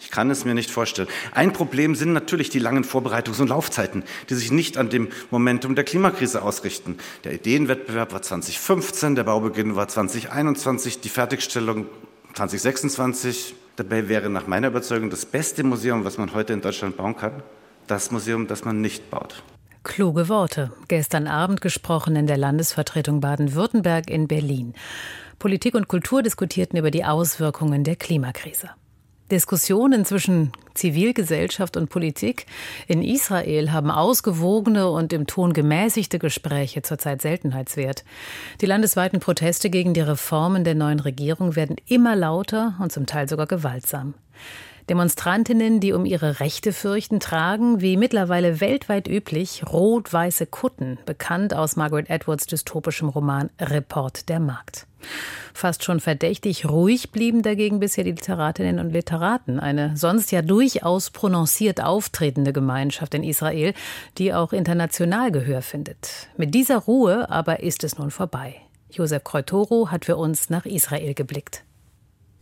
Ich 0.00 0.10
kann 0.10 0.30
es 0.30 0.44
mir 0.46 0.54
nicht 0.54 0.70
vorstellen. 0.70 1.08
Ein 1.32 1.52
Problem 1.52 1.94
sind 1.94 2.12
natürlich 2.14 2.48
die 2.48 2.58
langen 2.58 2.84
Vorbereitungs- 2.84 3.40
und 3.40 3.48
Laufzeiten, 3.48 4.02
die 4.30 4.34
sich 4.34 4.50
nicht 4.50 4.78
an 4.78 4.88
dem 4.88 5.08
Momentum 5.30 5.74
der 5.74 5.84
Klimakrise 5.84 6.42
ausrichten. 6.42 6.96
Der 7.24 7.34
Ideenwettbewerb 7.34 8.12
war 8.12 8.22
2015, 8.22 9.14
der 9.14 9.24
Baubeginn 9.24 9.76
war 9.76 9.88
2021, 9.88 11.00
die 11.00 11.10
Fertigstellung 11.10 11.86
2026. 12.34 13.54
Dabei 13.76 14.08
wäre 14.08 14.30
nach 14.30 14.46
meiner 14.46 14.68
Überzeugung 14.68 15.10
das 15.10 15.26
beste 15.26 15.64
Museum, 15.64 16.04
was 16.04 16.16
man 16.16 16.32
heute 16.32 16.54
in 16.54 16.62
Deutschland 16.62 16.96
bauen 16.96 17.16
kann, 17.16 17.42
das 17.86 18.10
Museum, 18.10 18.46
das 18.46 18.64
man 18.64 18.80
nicht 18.80 19.10
baut. 19.10 19.42
Kluge 19.82 20.28
Worte. 20.28 20.72
Gestern 20.88 21.26
Abend 21.26 21.60
gesprochen 21.60 22.16
in 22.16 22.26
der 22.26 22.36
Landesvertretung 22.36 23.20
Baden-Württemberg 23.20 24.10
in 24.10 24.28
Berlin. 24.28 24.74
Politik 25.38 25.74
und 25.74 25.88
Kultur 25.88 26.22
diskutierten 26.22 26.78
über 26.78 26.90
die 26.90 27.04
Auswirkungen 27.04 27.82
der 27.84 27.96
Klimakrise. 27.96 28.70
Diskussionen 29.30 30.04
zwischen 30.04 30.52
Zivilgesellschaft 30.74 31.76
und 31.76 31.88
Politik 31.88 32.46
in 32.86 33.02
Israel 33.02 33.72
haben 33.72 33.90
ausgewogene 33.90 34.88
und 34.88 35.12
im 35.12 35.26
Ton 35.26 35.52
gemäßigte 35.52 36.18
Gespräche 36.18 36.82
zurzeit 36.82 37.22
Seltenheitswert. 37.22 38.04
Die 38.60 38.66
landesweiten 38.66 39.20
Proteste 39.20 39.70
gegen 39.70 39.94
die 39.94 40.00
Reformen 40.00 40.64
der 40.64 40.74
neuen 40.74 41.00
Regierung 41.00 41.56
werden 41.56 41.76
immer 41.86 42.16
lauter 42.16 42.74
und 42.80 42.92
zum 42.92 43.06
Teil 43.06 43.28
sogar 43.28 43.46
gewaltsam. 43.46 44.14
Demonstrantinnen, 44.88 45.80
die 45.80 45.92
um 45.92 46.04
ihre 46.04 46.40
Rechte 46.40 46.72
fürchten, 46.72 47.20
tragen, 47.20 47.80
wie 47.80 47.96
mittlerweile 47.96 48.60
weltweit 48.60 49.08
üblich, 49.08 49.62
rot-weiße 49.70 50.46
Kutten, 50.46 50.98
bekannt 51.06 51.54
aus 51.54 51.76
Margaret 51.76 52.08
Edwards 52.10 52.46
dystopischem 52.46 53.08
Roman 53.08 53.50
Report 53.60 54.28
der 54.28 54.40
Markt. 54.40 54.86
Fast 55.54 55.84
schon 55.84 56.00
verdächtig 56.00 56.68
ruhig 56.68 57.10
blieben 57.10 57.42
dagegen 57.42 57.80
bisher 57.80 58.04
die 58.04 58.12
Literatinnen 58.12 58.78
und 58.78 58.90
Literaten, 58.90 59.58
eine 59.58 59.96
sonst 59.96 60.30
ja 60.30 60.42
durchaus 60.42 61.10
prononciert 61.10 61.82
auftretende 61.82 62.52
Gemeinschaft 62.52 63.14
in 63.14 63.24
Israel, 63.24 63.74
die 64.18 64.32
auch 64.34 64.52
international 64.52 65.32
Gehör 65.32 65.62
findet. 65.62 66.28
Mit 66.36 66.54
dieser 66.54 66.78
Ruhe 66.78 67.30
aber 67.30 67.60
ist 67.60 67.84
es 67.84 67.98
nun 67.98 68.10
vorbei. 68.10 68.56
Josef 68.90 69.24
Kreutoro 69.24 69.90
hat 69.90 70.04
für 70.04 70.16
uns 70.16 70.50
nach 70.50 70.66
Israel 70.66 71.14
geblickt. 71.14 71.64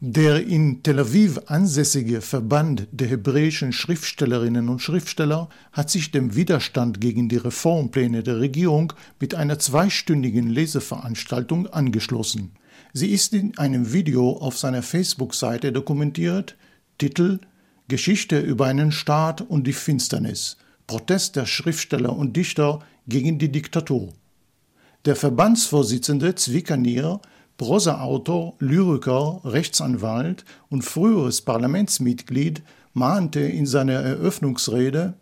Der 0.00 0.46
in 0.46 0.84
Tel 0.84 1.00
Aviv 1.00 1.40
ansässige 1.46 2.20
Verband 2.20 2.86
der 2.92 3.08
hebräischen 3.08 3.72
Schriftstellerinnen 3.72 4.68
und 4.68 4.78
Schriftsteller 4.78 5.48
hat 5.72 5.90
sich 5.90 6.12
dem 6.12 6.36
Widerstand 6.36 7.00
gegen 7.00 7.28
die 7.28 7.36
Reformpläne 7.36 8.22
der 8.22 8.38
Regierung 8.38 8.92
mit 9.18 9.34
einer 9.34 9.58
zweistündigen 9.58 10.50
Leseveranstaltung 10.50 11.66
angeschlossen. 11.66 12.52
Sie 12.92 13.10
ist 13.10 13.34
in 13.34 13.58
einem 13.58 13.92
Video 13.92 14.36
auf 14.36 14.56
seiner 14.56 14.84
Facebook-Seite 14.84 15.72
dokumentiert. 15.72 16.54
Titel 16.98 17.40
Geschichte 17.88 18.38
über 18.38 18.66
einen 18.66 18.92
Staat 18.92 19.40
und 19.40 19.66
die 19.66 19.72
Finsternis. 19.72 20.58
Protest 20.86 21.34
der 21.34 21.46
Schriftsteller 21.46 22.14
und 22.14 22.36
Dichter 22.36 22.84
gegen 23.08 23.40
die 23.40 23.50
Diktatur. 23.50 24.12
Der 25.06 25.16
Verbandsvorsitzende 25.16 26.36
Zwicker 26.36 26.76
Nier 26.76 27.20
Prosaautor, 27.58 28.54
Lyriker, 28.60 29.40
Rechtsanwalt 29.44 30.44
und 30.70 30.82
früheres 30.82 31.42
Parlamentsmitglied 31.42 32.62
mahnte 32.94 33.40
in 33.40 33.66
seiner 33.66 33.94
Eröffnungsrede 33.94 35.14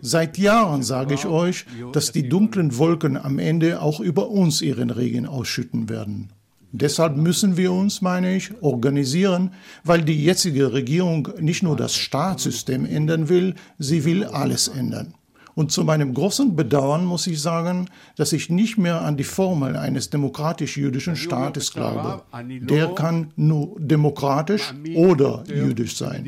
Seit 0.00 0.38
Jahren 0.38 0.82
sage 0.82 1.12
ich 1.12 1.26
euch, 1.26 1.66
dass 1.92 2.10
die 2.10 2.26
dunklen 2.26 2.78
Wolken 2.78 3.18
am 3.18 3.38
Ende 3.38 3.82
auch 3.82 4.00
über 4.00 4.30
uns 4.30 4.62
ihren 4.62 4.88
Regen 4.88 5.26
ausschütten 5.26 5.90
werden. 5.90 6.32
Deshalb 6.72 7.18
müssen 7.18 7.58
wir 7.58 7.70
uns, 7.70 8.00
meine 8.00 8.34
ich, 8.34 8.62
organisieren, 8.62 9.52
weil 9.84 10.00
die 10.00 10.24
jetzige 10.24 10.72
Regierung 10.72 11.28
nicht 11.38 11.62
nur 11.62 11.76
das 11.76 11.94
Staatssystem 11.94 12.86
ändern 12.86 13.28
will, 13.28 13.56
sie 13.78 14.06
will 14.06 14.24
alles 14.24 14.68
ändern. 14.68 15.12
Und 15.54 15.70
zu 15.70 15.84
meinem 15.84 16.14
großen 16.14 16.56
Bedauern 16.56 17.04
muss 17.04 17.26
ich 17.26 17.40
sagen, 17.40 17.88
dass 18.16 18.32
ich 18.32 18.48
nicht 18.48 18.78
mehr 18.78 19.02
an 19.02 19.16
die 19.16 19.24
Formel 19.24 19.76
eines 19.76 20.10
demokratisch-jüdischen 20.10 21.16
Staates 21.16 21.72
glaube. 21.72 22.22
Der 22.42 22.88
kann 22.94 23.32
nur 23.36 23.76
demokratisch 23.78 24.72
oder 24.94 25.44
jüdisch 25.46 25.96
sein. 25.96 26.24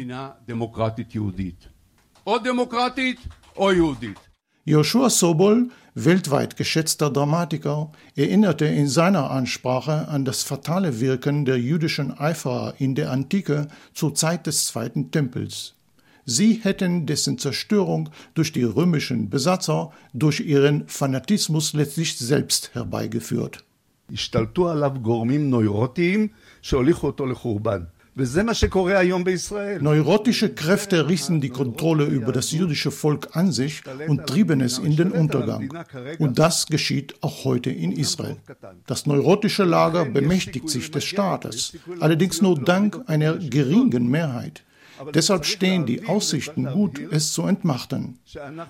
Joshua 4.66 5.11
Sobol, 5.11 5.69
weltweit 5.95 6.57
geschätzter 6.57 7.11
Dramatiker, 7.11 7.93
erinnerte 8.16 8.64
in 8.64 8.88
seiner 8.88 9.31
Ansprache 9.31 10.09
an 10.09 10.25
das 10.25 10.43
fatale 10.43 11.00
Wirken 11.00 11.45
der 11.45 11.59
jüdischen 11.59 12.19
Eiferer 12.19 12.73
in 12.78 12.95
der 12.95 13.11
Antike 13.11 13.69
zur 13.93 14.14
Zeit 14.14 14.47
des 14.47 14.66
Zweiten 14.66 15.11
Tempels. 15.11 15.74
Sie 16.26 16.61
hätten 16.62 17.07
dessen 17.07 17.38
Zerstörung 17.38 18.09
durch 18.35 18.52
die 18.52 18.62
römischen 18.62 19.31
Besatzer 19.31 19.93
durch 20.12 20.40
ihren 20.40 20.88
Fanatismus 20.88 21.75
letztlich 21.75 22.16
selbst 22.16 22.75
herbeigeführt. 22.75 23.64
Neurotische 29.81 30.54
Kräfte 30.54 31.09
rissen 31.09 31.40
die 31.40 31.49
Kontrolle 31.49 32.04
über 32.04 32.31
das 32.31 32.52
jüdische 32.52 32.93
Volk 32.93 33.37
an 33.37 33.50
sich 33.50 33.83
und 34.07 34.26
trieben 34.26 34.61
es 34.61 34.78
in 34.78 34.95
den 34.95 35.11
Untergang. 35.11 35.69
Und 36.21 36.38
das 36.38 36.66
geschieht 36.66 37.16
auch 37.23 37.45
heute 37.45 37.71
in 37.71 37.90
Israel. 37.90 38.37
Das 38.87 39.07
neurotische 39.07 39.64
Lager 39.64 40.04
bemächtigt 40.04 40.69
sich 40.69 40.93
des 40.93 41.04
Staates, 41.04 41.76
allerdings 41.99 42.40
nur 42.40 42.57
dank 42.61 43.00
einer 43.07 43.37
geringen 43.37 44.09
Mehrheit. 44.09 44.62
Deshalb 45.13 45.46
stehen 45.46 45.86
die 45.86 46.05
Aussichten 46.05 46.65
gut, 46.65 47.00
es 47.12 47.31
zu 47.31 47.43
entmachten. 47.43 48.19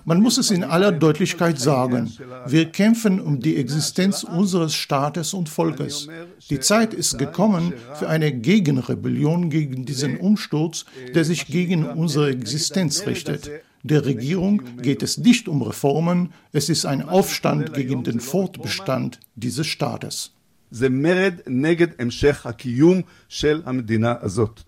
Man 0.04 0.20
muss 0.20 0.38
es 0.38 0.50
in 0.50 0.62
aller 0.62 0.92
Deutlichkeit 0.92 1.58
sagen. 1.58 2.12
Wir 2.46 2.66
kämpfen 2.70 3.20
um 3.20 3.40
die 3.40 3.56
Existenz 3.56 4.22
unseres 4.22 4.74
Staates 4.74 5.34
und 5.34 5.48
Volkes. 5.48 6.08
Die 6.48 6.60
Zeit 6.60 6.94
ist 6.94 7.18
gekommen 7.18 7.74
für 7.94 8.08
eine 8.08 8.32
Gegenrebellion 8.32 9.50
gegen 9.50 9.84
diesen 9.84 10.18
Umsturz, 10.18 10.84
der 11.14 11.24
sich 11.24 11.46
gegen 11.46 11.84
unsere 11.84 12.30
Existenz 12.30 13.06
richtet. 13.06 13.50
Der 13.82 14.04
Regierung 14.04 14.62
geht 14.82 15.02
es 15.02 15.18
nicht 15.18 15.48
um 15.48 15.62
Reformen, 15.62 16.32
es 16.52 16.68
ist 16.68 16.84
ein 16.84 17.08
Aufstand 17.08 17.72
gegen 17.72 18.04
den 18.04 18.20
Fortbestand 18.20 19.18
dieses 19.34 19.66
Staates. 19.66 20.32
זה 20.72 20.88
מרד 20.88 21.34
נגד 21.46 21.86
המשך 21.98 22.46
הקיום 22.46 23.00
של 23.28 23.62
המדינה 23.64 24.14
הזאת. 24.20 24.62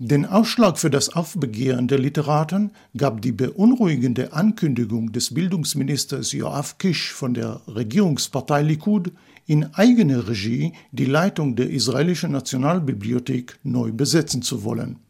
Den 0.00 0.26
Ausschlag 0.26 0.78
für 0.78 0.90
das 0.90 1.08
Aufbegehren 1.08 1.88
der 1.88 1.98
Literaten 1.98 2.70
gab 2.96 3.20
die 3.20 3.32
beunruhigende 3.32 4.32
Ankündigung 4.32 5.10
des 5.10 5.34
Bildungsministers 5.34 6.30
Joachim 6.30 6.78
Kisch 6.78 7.12
von 7.12 7.34
der 7.34 7.62
Regierungspartei 7.66 8.62
Likud, 8.62 9.10
in 9.46 9.74
eigener 9.74 10.28
Regie 10.28 10.72
die 10.92 11.06
Leitung 11.06 11.56
der 11.56 11.70
israelischen 11.70 12.30
Nationalbibliothek 12.30 13.58
neu 13.64 13.90
besetzen 13.90 14.40
zu 14.40 14.62
wollen. 14.62 15.00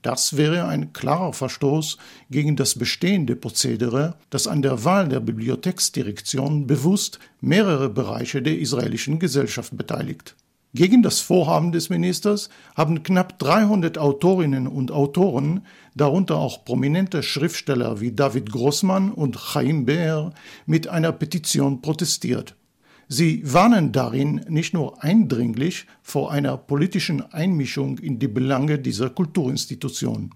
Das 0.00 0.38
wäre 0.38 0.66
ein 0.66 0.94
klarer 0.94 1.34
Verstoß 1.34 1.98
gegen 2.30 2.56
das 2.56 2.74
bestehende 2.74 3.36
Prozedere, 3.36 4.14
das 4.30 4.46
an 4.46 4.62
der 4.62 4.82
Wahl 4.82 5.10
der 5.10 5.20
Bibliotheksdirektion 5.20 6.66
bewusst 6.66 7.18
mehrere 7.42 7.90
Bereiche 7.90 8.40
der 8.40 8.58
israelischen 8.58 9.18
Gesellschaft 9.18 9.76
beteiligt. 9.76 10.36
Gegen 10.78 11.02
das 11.02 11.18
Vorhaben 11.18 11.72
des 11.72 11.90
Ministers 11.90 12.50
haben 12.76 13.02
knapp 13.02 13.40
300 13.40 13.98
Autorinnen 13.98 14.68
und 14.68 14.92
Autoren, 14.92 15.66
darunter 15.96 16.36
auch 16.36 16.64
prominente 16.64 17.24
Schriftsteller 17.24 18.00
wie 18.00 18.12
David 18.12 18.52
Grossmann 18.52 19.10
und 19.10 19.36
Chaim 19.36 19.86
Beer, 19.86 20.32
mit 20.66 20.86
einer 20.86 21.10
Petition 21.10 21.82
protestiert. 21.82 22.54
Sie 23.08 23.42
warnen 23.44 23.90
darin 23.90 24.44
nicht 24.48 24.72
nur 24.72 25.02
eindringlich 25.02 25.86
vor 26.00 26.30
einer 26.30 26.56
politischen 26.56 27.22
Einmischung 27.32 27.98
in 27.98 28.20
die 28.20 28.28
Belange 28.28 28.78
dieser 28.78 29.10
Kulturinstitution. 29.10 30.30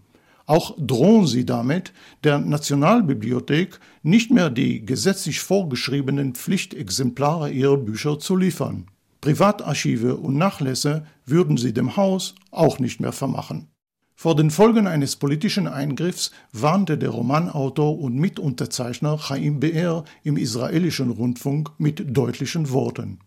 Auch 0.46 0.75
drohen 0.76 1.28
sie 1.28 1.46
damit, 1.46 1.92
der 2.25 2.40
Nationalbibliothek 2.40 3.78
nicht 4.02 4.32
mehr 4.32 4.50
die 4.50 4.84
gesetzlich 4.84 5.38
vorgeschriebenen 5.38 6.34
Pflichtexemplare 6.34 7.52
ihrer 7.52 7.76
Bücher 7.76 8.18
zu 8.18 8.34
liefern. 8.34 8.88
Privatarchive 9.23 10.17
und 10.17 10.37
Nachlässe 10.37 11.07
würden 11.25 11.57
sie 11.57 11.73
dem 11.73 11.97
Haus 11.97 12.35
auch 12.50 12.81
nicht 12.81 13.00
mehr 13.00 13.12
vermachen. 13.12 13.69
Vor 14.17 14.35
den 14.35 14.50
Folgen 14.50 14.88
eines 14.88 15.14
politischen 15.14 15.69
Eingriffs 15.69 16.33
warnte 16.52 16.99
der 16.99 17.11
Romanautor 17.11 18.00
und 18.00 18.17
Mitunterzeichner 18.17 19.19
Chaim 19.19 19.61
Be'er 19.61 20.05
im 20.25 20.37
israelischen 20.37 21.11
Rundfunk 21.11 21.71
mit 21.79 22.17
deutlichen 22.17 22.73
Worten. 22.73 23.21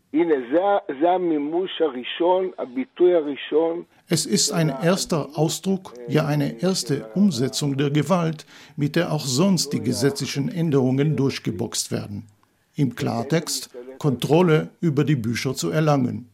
Es 4.08 4.26
ist 4.26 4.52
ein 4.52 4.70
erster 4.70 5.30
Ausdruck, 5.36 5.94
ja 6.10 6.26
eine 6.26 6.62
erste 6.62 7.10
Umsetzung 7.16 7.78
der 7.78 7.90
Gewalt, 7.90 8.46
mit 8.76 8.98
der 8.98 9.14
auch 9.14 9.26
sonst 9.26 9.72
die 9.72 9.82
gesetzlichen 9.82 10.50
Änderungen 10.50 11.16
durchgeboxt 11.16 11.92
werden. 11.92 12.28
Im 12.76 12.96
Klartext 12.96 13.70
Kontrolle 13.98 14.70
über 14.82 15.04
die 15.04 15.16
Bücher 15.16 15.56
zu 15.56 15.70
erlangen. 15.70 16.30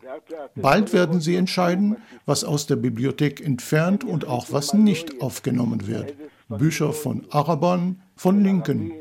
Bald 0.55 0.93
werden 0.93 1.21
sie 1.21 1.35
entscheiden, 1.35 1.97
was 2.25 2.43
aus 2.43 2.67
der 2.67 2.75
Bibliothek 2.75 3.45
entfernt 3.45 4.03
und 4.03 4.27
auch 4.27 4.47
was 4.51 4.73
nicht 4.73 5.21
aufgenommen 5.21 5.87
wird. 5.87 6.15
Bücher 6.49 6.91
von 6.93 7.25
Arabern, 7.29 8.01
von 8.15 8.43
Linken. 8.43 8.91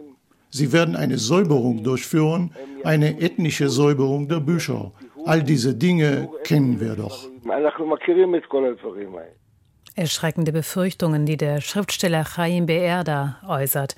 Sie 0.51 0.73
werden 0.73 0.97
eine 0.97 1.19
Säuberung 1.19 1.83
durchführen, 1.83 2.53
eine 2.85 3.21
ethnische 3.21 3.69
Säuberung 3.69 4.29
der 4.29 4.41
Bücher. 4.41 4.93
All 5.25 5.43
diese 5.43 5.75
Dinge 5.75 6.29
kennen 6.45 6.81
wir 6.81 6.95
doch. 6.95 7.29
Erschreckende 10.01 10.51
Befürchtungen, 10.51 11.27
die 11.27 11.37
der 11.37 11.61
Schriftsteller 11.61 12.25
Chaim 12.25 12.65
Beerda 12.65 13.37
äußert. 13.47 13.97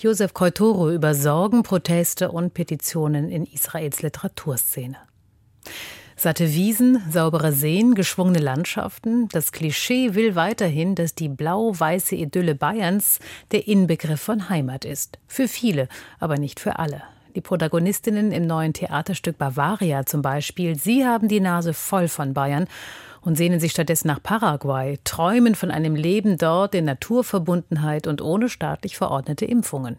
Josef 0.00 0.34
Koitoro 0.34 0.90
über 0.90 1.14
Sorgen, 1.14 1.62
Proteste 1.62 2.32
und 2.32 2.54
Petitionen 2.54 3.30
in 3.30 3.46
Israels 3.46 4.02
Literaturszene. 4.02 4.96
Satte 6.16 6.52
Wiesen, 6.52 7.00
saubere 7.08 7.52
Seen, 7.52 7.94
geschwungene 7.94 8.40
Landschaften. 8.40 9.28
Das 9.28 9.52
Klischee 9.52 10.16
will 10.16 10.34
weiterhin, 10.34 10.96
dass 10.96 11.14
die 11.14 11.28
blau-weiße 11.28 12.16
Idylle 12.16 12.56
Bayerns 12.56 13.20
der 13.52 13.68
Inbegriff 13.68 14.22
von 14.22 14.48
Heimat 14.48 14.84
ist. 14.84 15.20
Für 15.28 15.46
viele, 15.46 15.86
aber 16.18 16.36
nicht 16.36 16.58
für 16.58 16.80
alle. 16.80 17.02
Die 17.36 17.40
Protagonistinnen 17.40 18.32
im 18.32 18.46
neuen 18.48 18.72
Theaterstück 18.72 19.38
Bavaria 19.38 20.04
zum 20.04 20.20
Beispiel, 20.20 20.76
sie 20.76 21.04
haben 21.04 21.28
die 21.28 21.40
Nase 21.40 21.74
voll 21.74 22.08
von 22.08 22.34
Bayern 22.34 22.66
und 23.24 23.36
sehnen 23.36 23.60
sich 23.60 23.72
stattdessen 23.72 24.08
nach 24.08 24.22
Paraguay, 24.22 24.98
träumen 25.04 25.54
von 25.54 25.70
einem 25.70 25.96
Leben 25.96 26.38
dort 26.38 26.74
in 26.74 26.84
Naturverbundenheit 26.84 28.06
und 28.06 28.22
ohne 28.22 28.48
staatlich 28.48 28.96
verordnete 28.96 29.44
Impfungen. 29.44 29.96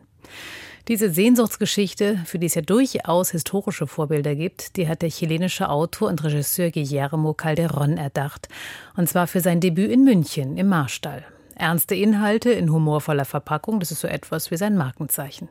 Diese 0.87 1.09
Sehnsuchtsgeschichte, 1.09 2.19
für 2.25 2.37
die 2.37 2.45
es 2.45 2.53
ja 2.53 2.61
durchaus 2.61 3.31
historische 3.31 3.87
Vorbilder 3.87 4.35
gibt, 4.35 4.77
die 4.77 4.87
hat 4.87 5.01
der 5.01 5.09
chilenische 5.09 5.69
Autor 5.69 6.09
und 6.09 6.23
Regisseur 6.23 6.69
Guillermo 6.69 7.31
Calderón 7.31 7.97
erdacht. 7.97 8.49
Und 8.95 9.09
zwar 9.09 9.25
für 9.25 9.39
sein 9.41 9.59
Debüt 9.59 9.89
in 9.89 10.03
München 10.03 10.57
im 10.57 10.69
Marstall. 10.69 11.25
Ernste 11.55 11.95
Inhalte 11.95 12.51
in 12.51 12.71
humorvoller 12.71 13.25
Verpackung, 13.25 13.79
das 13.79 13.89
ist 13.89 14.01
so 14.01 14.07
etwas 14.07 14.51
wie 14.51 14.57
sein 14.57 14.77
Markenzeichen. 14.77 15.49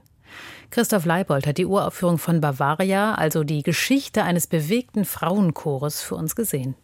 Christoph 0.70 1.04
Leibold 1.04 1.48
hat 1.48 1.58
die 1.58 1.66
Uraufführung 1.66 2.18
von 2.18 2.40
Bavaria, 2.40 3.14
also 3.14 3.42
die 3.42 3.62
Geschichte 3.62 4.22
eines 4.22 4.46
bewegten 4.46 5.04
Frauenchores, 5.04 6.02
für 6.02 6.14
uns 6.14 6.36
gesehen. 6.36 6.76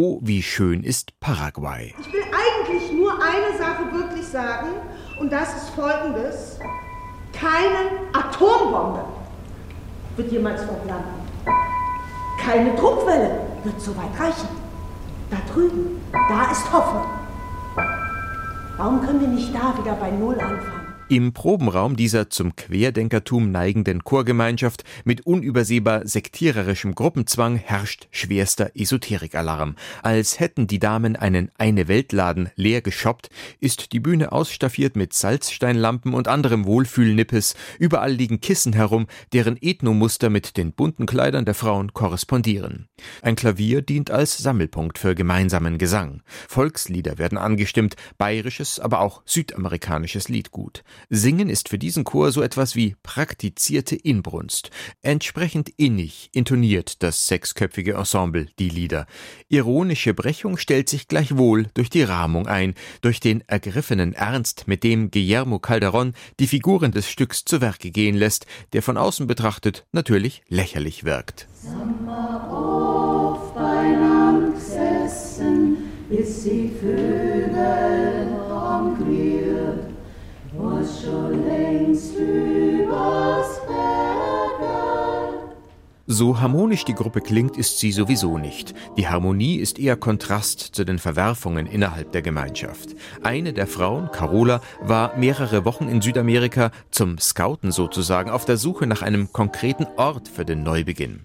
Oh, 0.00 0.20
wie 0.22 0.44
schön 0.44 0.84
ist 0.84 1.18
Paraguay. 1.18 1.92
Ich 1.98 2.12
will 2.12 2.22
eigentlich 2.22 2.92
nur 2.92 3.14
eine 3.14 3.58
Sache 3.58 3.92
wirklich 3.92 4.24
sagen, 4.28 4.68
und 5.18 5.32
das 5.32 5.48
ist 5.56 5.70
folgendes. 5.70 6.60
Keine 7.32 7.98
Atombombe 8.12 9.04
wird 10.14 10.30
jemals 10.30 10.64
dort 10.68 10.86
landen. 10.86 11.26
Keine 12.40 12.76
Druckwelle 12.76 13.40
wird 13.64 13.80
so 13.80 13.90
weit 13.96 14.20
reichen. 14.20 14.48
Da 15.32 15.38
drüben, 15.52 16.00
da 16.12 16.52
ist 16.52 16.72
Hoffnung. 16.72 17.06
Warum 18.76 19.04
können 19.04 19.20
wir 19.20 19.26
nicht 19.26 19.52
da 19.52 19.76
wieder 19.82 19.94
bei 19.94 20.12
Null 20.12 20.38
anfangen? 20.40 20.77
Im 21.10 21.32
Probenraum 21.32 21.96
dieser 21.96 22.28
zum 22.28 22.54
Querdenkertum 22.54 23.50
neigenden 23.50 24.04
Chorgemeinschaft 24.04 24.84
mit 25.04 25.24
unübersehbar 25.24 26.06
sektiererischem 26.06 26.94
Gruppenzwang 26.94 27.56
herrscht 27.56 28.08
schwerster 28.10 28.72
Esoterikalarm. 28.74 29.76
Als 30.02 30.38
hätten 30.38 30.66
die 30.66 30.78
Damen 30.78 31.16
einen 31.16 31.50
Eine-Welt-Laden 31.56 32.50
leer 32.56 32.82
geshoppt, 32.82 33.30
ist 33.58 33.94
die 33.94 34.00
Bühne 34.00 34.32
ausstaffiert 34.32 34.96
mit 34.96 35.14
Salzsteinlampen 35.14 36.12
und 36.12 36.28
anderem 36.28 36.66
Wohlfühlnippes. 36.66 37.54
Überall 37.78 38.12
liegen 38.12 38.42
Kissen 38.42 38.74
herum, 38.74 39.06
deren 39.32 39.56
Ethnomuster 39.58 40.28
mit 40.28 40.58
den 40.58 40.72
bunten 40.72 41.06
Kleidern 41.06 41.46
der 41.46 41.54
Frauen 41.54 41.94
korrespondieren. 41.94 42.86
Ein 43.22 43.34
Klavier 43.34 43.80
dient 43.80 44.10
als 44.10 44.36
Sammelpunkt 44.36 44.98
für 44.98 45.14
gemeinsamen 45.14 45.78
Gesang. 45.78 46.20
Volkslieder 46.48 47.16
werden 47.16 47.38
angestimmt, 47.38 47.96
bayerisches, 48.18 48.78
aber 48.78 49.00
auch 49.00 49.22
südamerikanisches 49.24 50.28
Liedgut. 50.28 50.84
Singen 51.10 51.48
ist 51.48 51.68
für 51.68 51.78
diesen 51.78 52.04
Chor 52.04 52.32
so 52.32 52.42
etwas 52.42 52.74
wie 52.76 52.96
praktizierte 53.02 53.96
Inbrunst. 53.96 54.70
Entsprechend 55.02 55.70
innig 55.76 56.30
intoniert 56.32 57.02
das 57.02 57.26
sechsköpfige 57.26 57.94
Ensemble 57.94 58.48
die 58.58 58.68
Lieder. 58.68 59.06
Ironische 59.48 60.14
Brechung 60.14 60.56
stellt 60.56 60.88
sich 60.88 61.08
gleichwohl 61.08 61.66
durch 61.74 61.90
die 61.90 62.02
Rahmung 62.02 62.46
ein, 62.46 62.74
durch 63.00 63.20
den 63.20 63.42
ergriffenen 63.46 64.12
Ernst, 64.12 64.66
mit 64.66 64.84
dem 64.84 65.10
Guillermo 65.10 65.56
Calderón 65.56 66.14
die 66.40 66.46
Figuren 66.46 66.92
des 66.92 67.08
Stücks 67.08 67.44
zu 67.44 67.60
Werke 67.60 67.90
gehen 67.90 68.16
lässt, 68.16 68.46
der 68.72 68.82
von 68.82 68.96
außen 68.96 69.26
betrachtet 69.26 69.86
natürlich 69.92 70.42
lächerlich 70.48 71.04
wirkt. 71.04 71.48
Sommer 71.52 72.07
so 86.08 86.40
harmonisch 86.40 86.86
die 86.86 86.94
Gruppe 86.94 87.20
klingt, 87.20 87.56
ist 87.56 87.78
sie 87.78 87.92
sowieso 87.92 88.38
nicht. 88.38 88.74
Die 88.96 89.08
Harmonie 89.08 89.56
ist 89.56 89.78
eher 89.78 89.94
Kontrast 89.94 90.60
zu 90.60 90.84
den 90.84 90.98
Verwerfungen 90.98 91.66
innerhalb 91.66 92.12
der 92.12 92.22
Gemeinschaft. 92.22 92.96
Eine 93.22 93.52
der 93.52 93.66
Frauen, 93.66 94.10
Carola, 94.10 94.62
war 94.80 95.16
mehrere 95.18 95.66
Wochen 95.66 95.86
in 95.88 96.00
Südamerika 96.00 96.72
zum 96.90 97.18
Scouten 97.18 97.70
sozusagen 97.70 98.30
auf 98.30 98.46
der 98.46 98.56
Suche 98.56 98.86
nach 98.86 99.02
einem 99.02 99.32
konkreten 99.32 99.86
Ort 99.96 100.28
für 100.28 100.46
den 100.46 100.62
Neubeginn. 100.62 101.20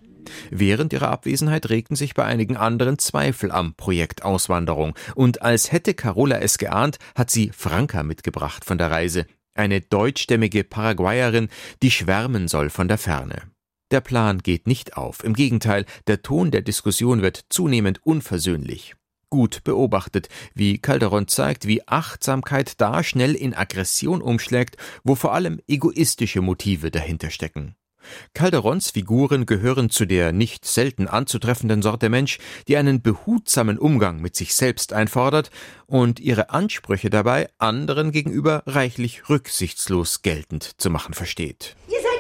Während 0.52 0.91
ihrer 0.91 1.10
Abwesenheit 1.10 1.69
regten 1.69 1.96
sich 1.96 2.13
bei 2.13 2.26
einigen 2.26 2.58
anderen 2.58 3.00
Zweifel 3.00 3.52
am 3.52 3.76
Projekt 3.76 4.24
Auswanderung. 4.24 4.96
Und 5.15 5.41
als 5.41 5.72
hätte 5.72 5.93
Carola 5.93 6.39
es 6.39 6.58
geahnt, 6.58 6.98
hat 7.15 7.32
sie 7.32 7.52
Franka 7.56 8.04
mitgebracht 8.04 8.65
von 8.65 8.78
der 8.78 8.91
Reise. 8.91 9.26
Eine 9.56 9.82
deutschstämmige 9.82 10.63
Paraguayerin, 10.63 11.48
die 11.82 11.91
schwärmen 11.91 12.48
soll 12.48 12.69
von 12.69 12.88
der 12.88 12.98
Ferne. 12.98 13.53
Der 13.94 14.02
Plan 14.02 14.40
geht 14.40 14.66
nicht 14.66 14.98
auf. 14.98 15.24
Im 15.24 15.36
Gegenteil, 15.36 15.86
der 16.08 16.24
Ton 16.24 16.50
der 16.50 16.64
Diskussion 16.64 17.22
wird 17.22 17.46
zunehmend 17.50 18.04
unversöhnlich. 18.04 18.96
Gut 19.30 19.64
beobachtet, 19.64 20.30
wie 20.56 20.80
Calderon 20.80 21.28
zeigt, 21.28 21.68
wie 21.68 21.88
Achtsamkeit 21.88 22.82
da 22.82 23.04
schnell 23.04 23.36
in 23.36 23.54
Aggression 23.54 24.24
umschlägt, 24.24 24.78
wo 25.04 25.14
vor 25.14 25.36
allem 25.36 25.62
egoistische 25.68 26.42
Motive 26.42 26.90
dahinter 26.90 27.30
stecken. 27.30 27.76
Calderons 28.34 28.90
Figuren 28.90 29.46
gehören 29.46 29.92
zu 29.92 30.06
der 30.06 30.32
nicht 30.32 30.66
selten 30.66 31.08
anzutreffenden 31.08 31.84
Sorte 31.84 32.10
Mensch, 32.10 32.40
die 32.68 32.78
einen 32.78 33.04
behutsamen 33.04 33.78
Umgang 33.78 34.22
mit 34.22 34.36
sich 34.36 34.56
selbst 34.56 34.92
einfordert 34.92 35.52
und 35.86 36.20
ihre 36.20 36.50
Ansprüche 36.50 37.12
dabei 37.12 37.48
anderen 37.60 38.12
gegenüber 38.12 38.64
reichlich 38.66 39.30
rücksichtslos 39.30 40.24
geltend 40.24 40.82
zu 40.82 40.90
machen 40.90 41.14
versteht. 41.14 41.76
Ihr 41.88 42.02
seid 42.02 42.12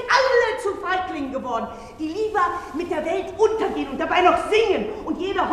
Geworden, 1.53 1.67
die 1.99 2.07
lieber 2.07 2.41
mit 2.73 2.89
der 2.89 3.05
Welt 3.05 3.33
untergehen 3.37 3.89
und 3.89 3.99
dabei 3.99 4.21
noch 4.21 4.37
singen 4.49 4.89
und 5.05 5.19
jede 5.19 5.41
Hoffnung 5.41 5.52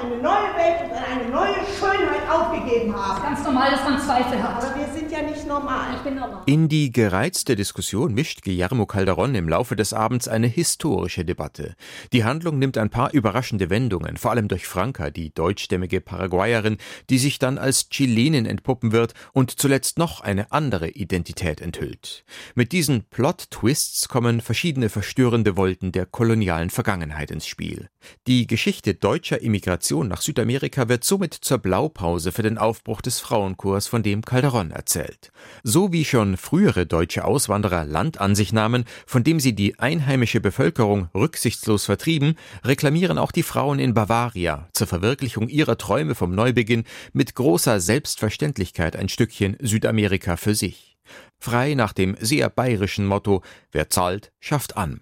eine 0.00 0.16
neue 0.16 0.56
Welt 0.56 0.90
und 0.90 0.92
eine 0.92 1.28
neue 1.30 1.54
Schönheit 1.78 2.28
aufgegeben 2.30 2.94
haben. 2.94 3.22
Ganz 3.22 3.44
normal, 3.44 3.70
dass 3.70 3.84
man 3.84 4.00
Zweifel 4.00 4.42
hat. 4.42 4.62
Aber 4.64 4.74
wir 4.78 4.88
sind 4.92 5.10
ja 5.10 5.22
nicht 5.22 5.46
normal. 5.46 5.94
Ich 5.96 6.02
bin 6.02 6.14
normal. 6.16 6.42
In 6.46 6.68
die 6.68 6.92
gereizte 6.92 7.56
Diskussion 7.56 8.14
mischt 8.14 8.42
Guillermo 8.42 8.86
Calderon 8.86 9.34
im 9.34 9.48
Laufe 9.48 9.76
des 9.76 9.92
Abends 9.92 10.28
eine 10.28 10.46
historische 10.46 11.24
Debatte. 11.24 11.74
Die 12.12 12.24
Handlung 12.24 12.58
nimmt 12.58 12.78
ein 12.78 12.90
paar 12.90 13.12
überraschende 13.12 13.70
Wendungen, 13.70 14.16
vor 14.16 14.30
allem 14.30 14.48
durch 14.48 14.66
Franca, 14.66 15.10
die 15.10 15.32
deutschstämmige 15.34 16.00
Paraguayerin, 16.00 16.78
die 17.10 17.18
sich 17.18 17.38
dann 17.38 17.58
als 17.58 17.88
Chilenin 17.88 18.46
entpuppen 18.46 18.92
wird 18.92 19.14
und 19.32 19.50
zuletzt 19.50 19.98
noch 19.98 20.20
eine 20.20 20.52
andere 20.52 20.88
Identität 20.90 21.60
enthüllt. 21.60 22.24
Mit 22.54 22.72
diesen 22.72 23.04
Plot-Twists 23.04 24.08
kommen 24.08 24.40
verschiedene 24.40 24.88
verstörende 24.88 25.56
Wolten 25.56 25.92
der 25.92 26.06
kolonialen 26.06 26.70
Vergangenheit 26.70 26.90
Vergangenheit 27.20 27.30
ins 27.30 27.46
Spiel. 27.46 27.88
Die 28.26 28.46
Geschichte 28.46 28.94
deutscher 28.94 29.40
Immigration 29.40 29.89
nach 29.90 30.22
Südamerika 30.22 30.88
wird 30.88 31.02
somit 31.02 31.34
zur 31.34 31.58
Blaupause 31.58 32.30
für 32.30 32.42
den 32.42 32.58
Aufbruch 32.58 33.00
des 33.00 33.18
Frauenchors, 33.18 33.88
von 33.88 34.04
dem 34.04 34.22
Calderon 34.24 34.70
erzählt. 34.70 35.32
So 35.64 35.92
wie 35.92 36.04
schon 36.04 36.36
frühere 36.36 36.86
deutsche 36.86 37.24
Auswanderer 37.24 37.84
Land 37.84 38.20
an 38.20 38.36
sich 38.36 38.52
nahmen, 38.52 38.84
von 39.04 39.24
dem 39.24 39.40
sie 39.40 39.52
die 39.52 39.78
einheimische 39.80 40.40
Bevölkerung 40.40 41.08
rücksichtslos 41.12 41.86
vertrieben, 41.86 42.36
reklamieren 42.64 43.18
auch 43.18 43.32
die 43.32 43.42
Frauen 43.42 43.80
in 43.80 43.92
Bavaria 43.92 44.68
zur 44.72 44.86
Verwirklichung 44.86 45.48
ihrer 45.48 45.76
Träume 45.76 46.14
vom 46.14 46.34
Neubeginn 46.34 46.84
mit 47.12 47.34
großer 47.34 47.80
Selbstverständlichkeit 47.80 48.94
ein 48.94 49.08
Stückchen 49.08 49.56
Südamerika 49.60 50.36
für 50.36 50.54
sich. 50.54 50.96
Frei 51.38 51.74
nach 51.74 51.92
dem 51.92 52.16
sehr 52.20 52.48
bayerischen 52.48 53.06
Motto 53.06 53.42
Wer 53.72 53.90
zahlt, 53.90 54.30
schafft 54.38 54.76
an. 54.76 55.00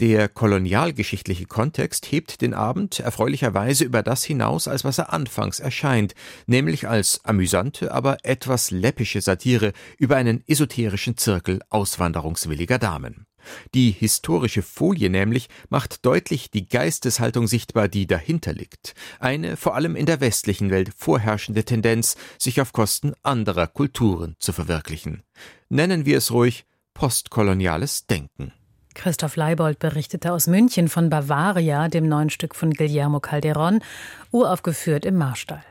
Der 0.00 0.28
kolonialgeschichtliche 0.28 1.46
Kontext 1.46 2.10
hebt 2.10 2.40
den 2.40 2.54
Abend 2.54 3.00
erfreulicherweise 3.00 3.84
über 3.84 4.02
das 4.02 4.24
hinaus, 4.24 4.68
als 4.68 4.84
was 4.84 4.98
er 4.98 5.12
anfangs 5.12 5.60
erscheint, 5.60 6.14
nämlich 6.46 6.88
als 6.88 7.20
amüsante, 7.24 7.92
aber 7.92 8.18
etwas 8.22 8.70
läppische 8.70 9.20
Satire 9.20 9.72
über 9.98 10.16
einen 10.16 10.42
esoterischen 10.46 11.16
Zirkel 11.16 11.60
auswanderungswilliger 11.70 12.78
Damen. 12.78 13.26
Die 13.74 13.90
historische 13.90 14.62
Folie 14.62 15.10
nämlich 15.10 15.48
macht 15.68 16.04
deutlich 16.06 16.50
die 16.50 16.68
Geisteshaltung 16.68 17.46
sichtbar, 17.46 17.88
die 17.88 18.06
dahinter 18.06 18.52
liegt. 18.52 18.94
Eine 19.20 19.56
vor 19.56 19.74
allem 19.74 19.96
in 19.96 20.06
der 20.06 20.20
westlichen 20.20 20.70
Welt 20.70 20.90
vorherrschende 20.96 21.64
Tendenz, 21.64 22.16
sich 22.38 22.60
auf 22.60 22.72
Kosten 22.72 23.12
anderer 23.22 23.66
Kulturen 23.66 24.36
zu 24.38 24.52
verwirklichen. 24.52 25.22
Nennen 25.68 26.06
wir 26.06 26.18
es 26.18 26.30
ruhig 26.30 26.64
postkoloniales 26.94 28.06
Denken. 28.06 28.52
Christoph 28.94 29.36
Leibold 29.36 29.78
berichtete 29.78 30.32
aus 30.32 30.46
München 30.46 30.88
von 30.88 31.10
Bavaria, 31.10 31.88
dem 31.88 32.08
neuen 32.08 32.30
Stück 32.30 32.54
von 32.54 32.72
Guillermo 32.72 33.20
Calderon, 33.20 33.80
uraufgeführt 34.30 35.04
im 35.04 35.16
Marstall. 35.16 35.62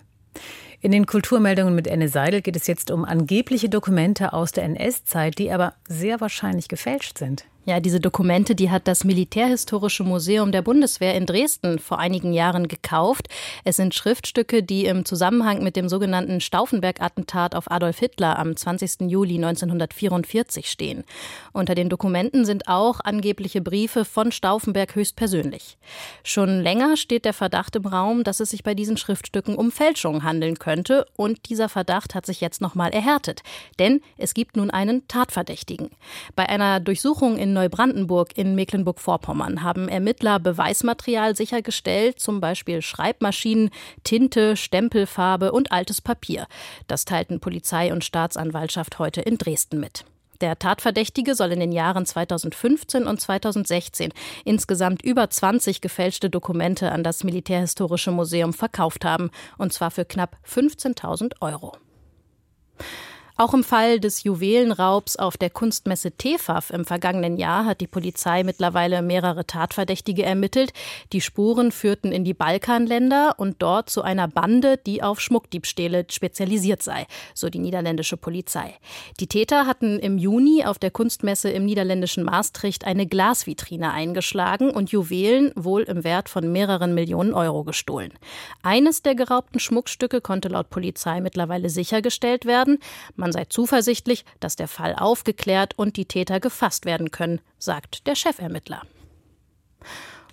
In 0.81 0.91
den 0.91 1.05
Kulturmeldungen 1.05 1.73
mit 1.73 1.87
Enne 1.87 2.09
Seidel 2.09 2.41
geht 2.41 2.57
es 2.57 2.67
jetzt 2.67 2.91
um 2.91 3.05
angebliche 3.05 3.69
Dokumente 3.69 4.33
aus 4.33 4.51
der 4.51 4.65
NS-Zeit, 4.65 5.39
die 5.39 5.51
aber 5.51 5.73
sehr 5.87 6.19
wahrscheinlich 6.19 6.67
gefälscht 6.67 7.17
sind. 7.17 7.45
Ja, 7.65 7.79
diese 7.79 8.01
Dokumente, 8.01 8.55
die 8.55 8.69
hat 8.69 8.89
das 8.89 9.05
Militärhistorische 9.05 10.03
Museum 10.03 10.51
der 10.51 10.61
Bundeswehr 10.61 11.15
in 11.15 11.25
Dresden 11.25 11.79
vor 11.79 11.97
einigen 11.97 12.33
Jahren 12.33 12.67
gekauft. 12.67 13.29
Es 13.63 13.77
sind 13.77 13.95
Schriftstücke, 13.95 14.63
die 14.63 14.83
im 14.83 15.05
Zusammenhang 15.05 15.63
mit 15.63 15.77
dem 15.77 15.87
sogenannten 15.87 16.41
Stauffenberg-Attentat 16.41 17.55
auf 17.55 17.71
Adolf 17.71 17.99
Hitler 17.99 18.37
am 18.37 18.57
20. 18.57 19.09
Juli 19.09 19.35
1944 19.35 20.69
stehen. 20.69 21.05
Unter 21.53 21.73
den 21.73 21.87
Dokumenten 21.87 22.43
sind 22.43 22.67
auch 22.67 22.99
angebliche 22.99 23.61
Briefe 23.61 24.03
von 24.03 24.33
Stauffenberg 24.33 24.95
höchstpersönlich. 24.95 25.77
Schon 26.25 26.59
länger 26.59 26.97
steht 26.97 27.23
der 27.23 27.31
Verdacht 27.31 27.77
im 27.77 27.85
Raum, 27.85 28.25
dass 28.25 28.41
es 28.41 28.49
sich 28.49 28.63
bei 28.63 28.73
diesen 28.73 28.97
Schriftstücken 28.97 29.55
um 29.55 29.71
Fälschungen 29.71 30.23
handeln 30.23 30.59
könnte 30.59 31.05
und 31.15 31.47
dieser 31.47 31.69
Verdacht 31.69 32.13
hat 32.13 32.25
sich 32.25 32.41
jetzt 32.41 32.59
nochmal 32.59 32.91
erhärtet, 32.91 33.41
denn 33.79 34.01
es 34.17 34.33
gibt 34.33 34.57
nun 34.57 34.69
einen 34.69 35.07
Tatverdächtigen. 35.07 35.91
Bei 36.35 36.49
einer 36.49 36.81
Durchsuchung 36.81 37.37
in 37.37 37.52
Neubrandenburg 37.53 38.37
in 38.37 38.55
Mecklenburg-Vorpommern 38.55 39.63
haben 39.63 39.87
Ermittler 39.87 40.39
Beweismaterial 40.39 41.35
sichergestellt, 41.35 42.19
zum 42.19 42.41
Beispiel 42.41 42.81
Schreibmaschinen, 42.81 43.69
Tinte, 44.03 44.57
Stempelfarbe 44.57 45.51
und 45.51 45.71
altes 45.71 46.01
Papier. 46.01 46.47
Das 46.87 47.05
teilten 47.05 47.39
Polizei 47.39 47.93
und 47.93 48.03
Staatsanwaltschaft 48.03 48.99
heute 48.99 49.21
in 49.21 49.37
Dresden 49.37 49.79
mit. 49.79 50.05
Der 50.41 50.59
Tatverdächtige 50.59 51.35
soll 51.35 51.53
in 51.53 51.61
den 51.61 51.71
Jahren 51.71 52.05
2015 52.05 53.05
und 53.05 53.21
2016 53.21 54.11
insgesamt 54.43 55.01
über 55.01 55.29
20 55.29 55.79
gefälschte 55.79 56.29
Dokumente 56.29 56.91
an 56.91 57.03
das 57.03 57.23
Militärhistorische 57.23 58.11
Museum 58.11 58.51
verkauft 58.51 59.05
haben, 59.05 59.31
und 59.57 59.71
zwar 59.71 59.91
für 59.91 60.03
knapp 60.03 60.35
15.000 60.45 61.35
Euro. 61.39 61.77
Auch 63.35 63.55
im 63.55 63.63
Fall 63.63 63.99
des 63.99 64.23
Juwelenraubs 64.23 65.15
auf 65.15 65.37
der 65.37 65.49
Kunstmesse 65.49 66.11
TEFAF 66.11 66.69
im 66.69 66.85
vergangenen 66.85 67.37
Jahr 67.37 67.65
hat 67.65 67.81
die 67.81 67.87
Polizei 67.87 68.43
mittlerweile 68.43 69.01
mehrere 69.01 69.47
Tatverdächtige 69.47 70.23
ermittelt. 70.23 70.71
Die 71.13 71.21
Spuren 71.21 71.71
führten 71.71 72.11
in 72.11 72.25
die 72.25 72.35
Balkanländer 72.35 73.33
und 73.37 73.55
dort 73.63 73.89
zu 73.89 74.03
einer 74.03 74.27
Bande, 74.27 74.77
die 74.77 75.01
auf 75.01 75.19
Schmuckdiebstähle 75.19 76.05
spezialisiert 76.11 76.83
sei, 76.83 77.07
so 77.33 77.49
die 77.49 77.57
niederländische 77.57 78.17
Polizei. 78.17 78.75
Die 79.19 79.25
Täter 79.25 79.65
hatten 79.65 79.97
im 79.97 80.19
Juni 80.19 80.63
auf 80.63 80.77
der 80.77 80.91
Kunstmesse 80.91 81.49
im 81.49 81.65
niederländischen 81.65 82.23
Maastricht 82.23 82.85
eine 82.85 83.07
Glasvitrine 83.07 83.93
eingeschlagen 83.93 84.69
und 84.69 84.91
Juwelen 84.91 85.51
wohl 85.55 85.81
im 85.81 86.03
Wert 86.03 86.29
von 86.29 86.51
mehreren 86.51 86.93
Millionen 86.93 87.33
Euro 87.33 87.63
gestohlen. 87.63 88.13
Eines 88.61 89.01
der 89.01 89.15
geraubten 89.15 89.59
Schmuckstücke 89.59 90.21
konnte 90.21 90.49
laut 90.49 90.69
Polizei 90.69 91.19
mittlerweile 91.19 91.71
sichergestellt 91.71 92.45
werden. 92.45 92.77
Man 93.23 93.31
sei 93.31 93.45
zuversichtlich, 93.45 94.25
dass 94.41 94.57
der 94.57 94.67
Fall 94.67 94.95
aufgeklärt 94.97 95.79
und 95.79 95.95
die 95.95 96.03
Täter 96.03 96.41
gefasst 96.41 96.85
werden 96.85 97.09
können, 97.09 97.39
sagt 97.57 98.05
der 98.05 98.15
Chefermittler. 98.15 98.81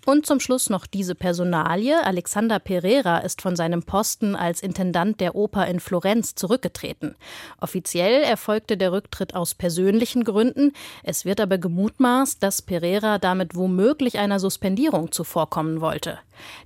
Und 0.06 0.24
zum 0.24 0.40
Schluss 0.40 0.70
noch 0.70 0.86
diese 0.86 1.14
Personalie. 1.14 2.04
Alexander 2.04 2.58
Pereira 2.58 3.18
ist 3.18 3.42
von 3.42 3.54
seinem 3.54 3.82
Posten 3.82 4.34
als 4.34 4.62
Intendant 4.62 5.20
der 5.20 5.34
Oper 5.34 5.66
in 5.66 5.78
Florenz 5.78 6.34
zurückgetreten. 6.34 7.16
Offiziell 7.60 8.22
erfolgte 8.22 8.76
der 8.76 8.92
Rücktritt 8.92 9.34
aus 9.34 9.54
persönlichen 9.54 10.24
Gründen. 10.24 10.72
Es 11.02 11.24
wird 11.24 11.40
aber 11.40 11.58
gemutmaßt, 11.58 12.42
dass 12.42 12.62
Pereira 12.62 13.18
damit 13.18 13.54
womöglich 13.54 14.18
einer 14.18 14.40
Suspendierung 14.40 15.12
zuvorkommen 15.12 15.80
wollte. 15.80 16.18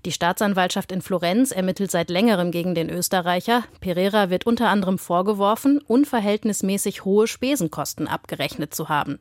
Die 0.04 0.12
Staatsanwaltschaft 0.12 0.92
in 0.92 1.02
Florenz 1.02 1.50
ermittelt 1.50 1.90
seit 1.90 2.10
längerem 2.10 2.50
gegen 2.50 2.74
den 2.74 2.90
Österreicher. 2.90 3.64
Pereira 3.80 4.30
wird 4.30 4.46
unter 4.46 4.68
anderem 4.68 4.98
vorgeworfen, 4.98 5.80
unverhältnismäßig 5.86 7.04
hohe 7.04 7.26
Spesenkosten 7.26 8.08
abgerechnet 8.08 8.74
zu 8.74 8.88
haben. 8.88 9.18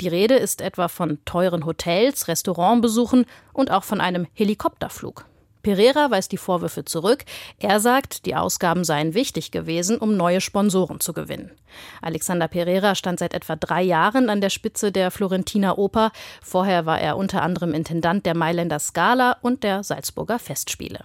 Die 0.00 0.08
Rede 0.08 0.34
ist 0.34 0.60
etwa 0.60 0.88
von 0.88 1.18
teuren 1.24 1.66
Hotels, 1.66 2.28
Restaurantbesuchen 2.28 3.26
und 3.52 3.70
auch 3.70 3.84
von 3.84 4.00
einem 4.00 4.26
Helikopterflug. 4.34 5.26
Pereira 5.62 6.10
weist 6.10 6.32
die 6.32 6.38
Vorwürfe 6.38 6.84
zurück. 6.84 7.24
Er 7.58 7.78
sagt, 7.80 8.26
die 8.26 8.34
Ausgaben 8.34 8.84
seien 8.84 9.14
wichtig 9.14 9.52
gewesen, 9.52 9.98
um 9.98 10.16
neue 10.16 10.40
Sponsoren 10.40 11.00
zu 11.00 11.12
gewinnen. 11.12 11.52
Alexander 12.00 12.48
Pereira 12.48 12.94
stand 12.94 13.20
seit 13.20 13.32
etwa 13.32 13.56
drei 13.56 13.82
Jahren 13.82 14.28
an 14.28 14.40
der 14.40 14.50
Spitze 14.50 14.90
der 14.90 15.10
Florentiner 15.10 15.78
Oper. 15.78 16.10
Vorher 16.42 16.84
war 16.84 17.00
er 17.00 17.16
unter 17.16 17.42
anderem 17.42 17.74
Intendant 17.74 18.26
der 18.26 18.36
Mailänder 18.36 18.80
Scala 18.80 19.36
und 19.40 19.62
der 19.62 19.84
Salzburger 19.84 20.38
Festspiele. 20.38 21.04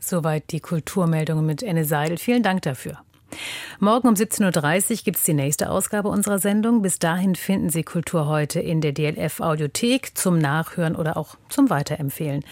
Soweit 0.00 0.50
die 0.50 0.60
Kulturmeldungen 0.60 1.46
mit 1.46 1.62
Enne 1.62 1.84
Seidel. 1.84 2.18
Vielen 2.18 2.42
Dank 2.42 2.62
dafür. 2.62 2.98
Morgen 3.80 4.08
um 4.08 4.14
17.30 4.14 4.90
Uhr 4.90 4.96
gibt 5.04 5.18
es 5.18 5.24
die 5.24 5.34
nächste 5.34 5.70
Ausgabe 5.70 6.08
unserer 6.08 6.38
Sendung. 6.38 6.82
Bis 6.82 6.98
dahin 6.98 7.34
finden 7.34 7.70
Sie 7.70 7.82
Kultur 7.82 8.26
heute 8.26 8.60
in 8.60 8.80
der 8.80 8.92
DLF 8.92 9.40
Audiothek 9.40 10.16
zum 10.16 10.38
Nachhören 10.38 10.96
oder 10.96 11.16
auch 11.16 11.36
zum 11.48 11.70
Weiterempfehlen. 11.70 12.44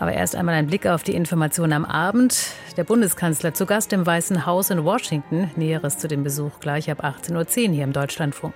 Aber 0.00 0.12
erst 0.12 0.36
einmal 0.36 0.54
ein 0.54 0.68
Blick 0.68 0.86
auf 0.86 1.02
die 1.02 1.14
Information 1.14 1.72
am 1.72 1.84
Abend. 1.84 2.52
Der 2.76 2.84
Bundeskanzler 2.84 3.54
zu 3.54 3.66
Gast 3.66 3.92
im 3.92 4.06
Weißen 4.06 4.46
Haus 4.46 4.70
in 4.70 4.84
Washington. 4.84 5.50
Näheres 5.56 5.98
zu 5.98 6.06
dem 6.06 6.22
Besuch 6.22 6.60
gleich 6.60 6.90
ab 6.90 7.04
18.10 7.04 7.68
Uhr 7.68 7.74
hier 7.74 7.84
im 7.84 7.92
Deutschlandfunk. 7.92 8.54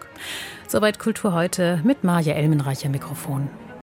Soweit 0.68 0.98
Kultur 0.98 1.33
heute 1.33 1.81
mit 1.83 2.05
Marja 2.05 2.35
Elmenreicher 2.35 2.88
Mikrofon. 2.88 3.51